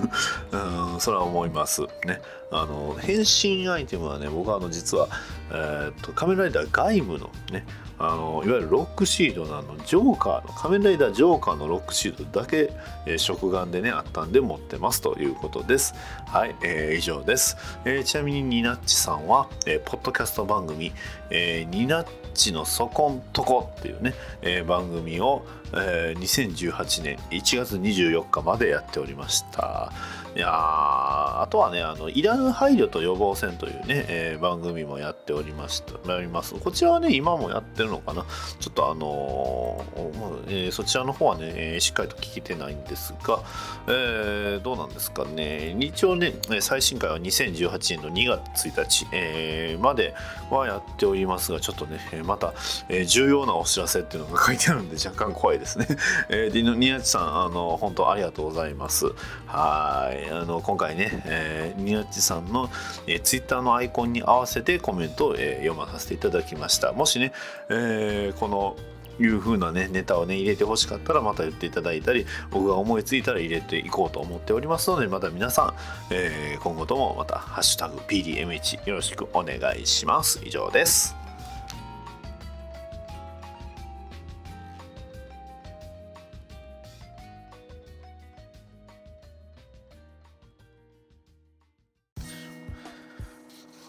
[0.50, 0.77] うん。
[1.00, 1.82] それは思います。
[2.04, 2.20] ね。
[2.50, 5.08] あの変身アイテムはね僕はあの実は、
[5.50, 7.66] えー、と仮面ライダー外務のね
[7.98, 12.72] あのいわゆるロックシードのあのジョーカーの仮面ライダージョーカーのロックシードだけ、
[13.06, 15.94] えー食玩でねあったんで持ってますということです。
[16.26, 20.92] はい、えー以上です、えーちなみにニナッチさんは、えーポッドキャスト番組、
[21.30, 25.44] えーニナッチのそこんとこっていうね、えー番組を、
[25.74, 29.92] えー2018年1月24日までやっておりました。
[30.36, 38.24] いやあとはねあのいらぬ配慮と予防線というね、えー番組もやっておりましたやりますこちらはね今もやってるのかな？
[38.60, 43.42] ちょっとあのーえーそちらの方はね、えーしっかりと聞けてないんですが、
[43.88, 45.76] えーどうなんですかね？
[45.80, 50.14] 一応ね最新回は2018年の2月1日、えーまで
[50.50, 52.52] はやっておりますがちょっとねまた、
[52.88, 55.86] えー重要なお知らせっていうのが書いてあるんで若干怖いですね。
[56.28, 59.06] えー、でニナッチさんあの本当ありがとうございます。
[59.48, 60.30] はい。
[60.30, 62.68] あの今回ね、えーニナッチさんの、
[63.06, 66.92] えー、ツイッターのアイコンに合わせてコメントを、えー読まさせていただきました。
[66.92, 67.32] もしね、
[67.70, 68.76] えーこの
[69.20, 75.74] いう風なねネタをね入れてほしかったらまた言っていただいたり僕が思いついたら入れていこうと思っておりますのでまた皆さ
[76.10, 80.40] ん、えー今後ともまた「ハッシュタグ #PDMH」よろしくお願いします。
[80.44, 81.17] 以上です。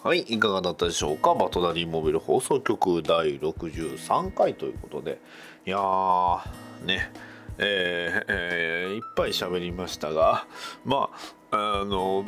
[0.10, 1.36] はい、いかがだったでしょうか？
[1.36, 5.22] バトダリーモビル放送局第63回ということで。
[5.68, 6.40] いやー
[6.84, 7.12] ね
[7.60, 10.48] えーえーいっぱい喋りましたが
[10.84, 11.18] まあ
[11.52, 12.26] あの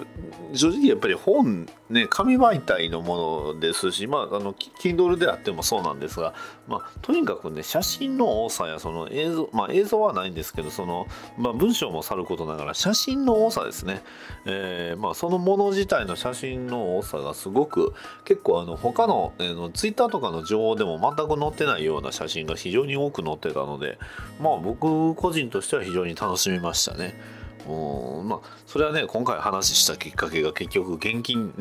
[0.54, 6.34] 正直やっぱり本ね紙媒体のものですしまああの Kindle であってもそうなんですが、
[6.68, 11.06] まあ、とにかくね写真の多さやその映像まあ映像はないんですけどその、
[11.38, 14.02] まあ、文章もさることながら写真の多さですね、
[14.46, 17.94] えーまあ、そのもの自体の写真の多さがすごく
[18.26, 24.00] 結構あの他の、えー、の Twitter とかの情報でも全く載ってないような写真が非常に多く載ってたので
[24.42, 27.41] まあ僕個人としては非常に楽しみましたね。
[27.68, 31.54] うんまあそれはね今回話したきっかけが結局現金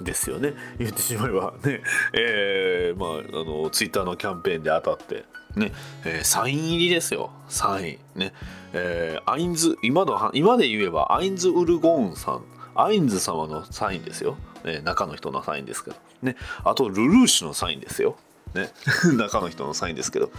[0.00, 0.54] ですよね。
[0.78, 1.82] 言ってしまえばね。
[2.12, 5.24] えー、まああのツイッターのキャンペーンで当たって。
[5.56, 5.72] ね、
[6.04, 7.30] えー、サイン入りですよ。
[7.48, 8.20] サイン。
[8.20, 8.32] ね。
[8.72, 12.44] えー、アインズ今の今で言えばアインズ・ウルゴーンさん。
[12.74, 15.96] アインズ様のサインですよ、ね、中の人のサインですけど。
[16.22, 16.36] ね。
[16.62, 18.16] あとルルーシュのサインですよ。
[18.54, 18.72] ね。
[19.18, 20.30] 中の人のサインですけど。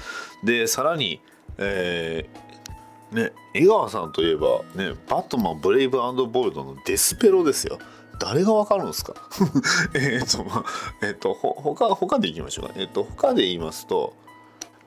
[0.44, 1.20] でさらに
[1.58, 2.49] えー
[3.12, 7.80] ね江川さんといえばねバットマンブレイブボールドのデスペロですよ。
[8.20, 9.14] 誰がわかるんですか？
[9.96, 10.66] えっとまあ
[11.02, 14.14] えっ、とほ他他でいきましょうかえっ、と他で言いますと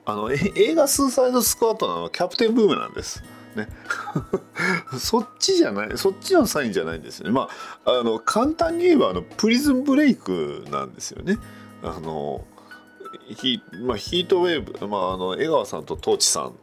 [0.05, 3.23] あの映画「スーサイドスクワット」のキャプテンブームなんです。
[3.55, 3.67] ね。
[4.99, 7.31] そっちじゃないそっちのサインじゃないんですよね。
[7.31, 7.49] ま
[7.85, 11.37] ああの簡単に言えばあのプリズンブレイクなんですよね。
[11.81, 12.45] あの
[13.29, 16.53] ヒ,、まあ、ヒートウェーブ、まあ、あの江川さんとトーチさん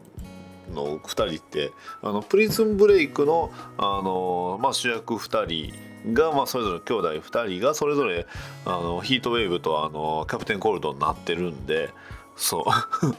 [0.75, 8.27] の2人ってあのプリズンブレイクのあの、まあ、主役2人が、まあ、それぞれ兄弟2人がそれぞれ
[8.65, 11.91] あのヒートウェーブとあのキャプテンコールドになってるんで
[12.37, 12.65] そう。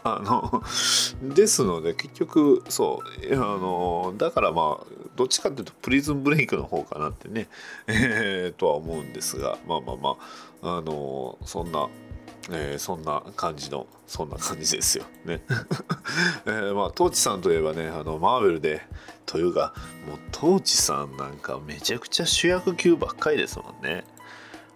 [0.03, 0.63] あの
[1.35, 3.35] ですので結局そう。
[3.35, 4.85] あのだからまあ
[5.15, 7.47] どっちかっていうとプリズンブレイクの方かなってね、
[7.85, 10.15] えー、とは思うんですがまあまあま
[10.63, 11.87] ああのそんな
[12.49, 15.05] えー、そんな感じのそんな感じですよ。
[15.25, 15.41] ね。
[16.45, 18.81] えー、まあトーチさんといえばねあのマーベルで
[19.25, 19.73] というか
[20.07, 24.05] もうトーチさんなんかめちゃくちゃ主役級ばっかりですもんね。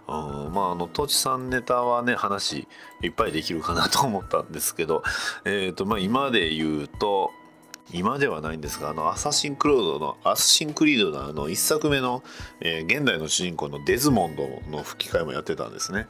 [0.07, 2.67] うんまああのトーチさんネタはね話
[3.01, 5.03] いっぱいできるかなと思ったんですけど
[5.45, 7.31] えっ、ー、とまあ今で言うと
[7.91, 12.23] 今ではないんですがあのアサシンクロードのアサシンクリードのあの1作目の、
[12.61, 16.07] えー、現代の主人公のデズモンドの吹き替えもやってたんですね。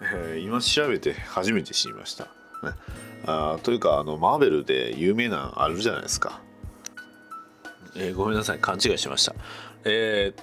[0.00, 2.24] えー、今調べて初めて知りました。
[2.24, 2.30] ね、
[3.26, 6.40] あというかあのマーベルで有名なあるじゃないですか。
[7.96, 9.34] えー、ごめんなさい勘違いしました。
[9.84, 10.40] えー、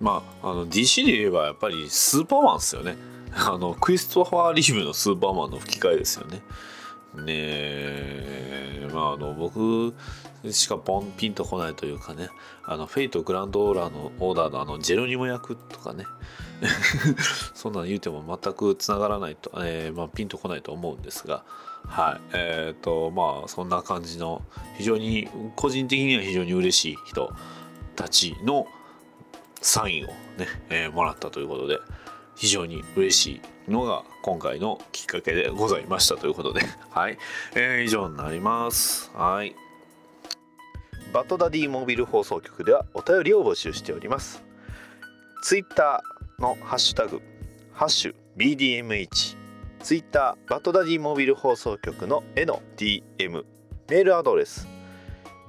[0.00, 2.96] まああの DC で言えばやっぱりスーパーマンですよね。
[3.34, 6.42] あのクリストファー・リーブのスーパーマンの吹き替えですよね。
[7.16, 9.94] ねえまああの僕
[10.50, 12.28] しかポンピンとこないというかね
[12.64, 16.06] あのフェイトグランドオーラーのオーダーのあのジェロニモ役とかね
[17.54, 21.44] そんなん言うても全くつながらないと、えー、まあ、ピンとこないと思うんですが
[21.86, 24.42] はいえっ、ー、とまあそんな感じの
[24.76, 27.32] 非常に個人的には非常に嬉しい人
[27.96, 28.66] たちの
[29.60, 30.16] サインをね、
[30.70, 31.78] えー、もらったということで
[32.36, 37.18] 非常に嬉しいのが今回のきっかけでございましたということで はい、
[37.54, 39.10] えー、以上になります。
[39.14, 39.54] はい。
[41.12, 44.42] バッドダディモービル放送局ではお便りを募集しております。
[45.44, 47.20] ツイッターのハッシュタグ
[47.72, 49.36] ハッシュ BDMH
[49.80, 53.44] ツイッターバッドダディモビル放送局の絵の DM
[53.88, 54.68] メールアドレス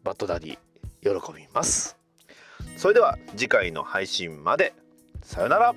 [0.04, 0.58] バッドダディ
[1.02, 1.99] 喜びます。
[2.78, 4.74] それでは次回の配信まで。
[5.22, 5.76] さよなら。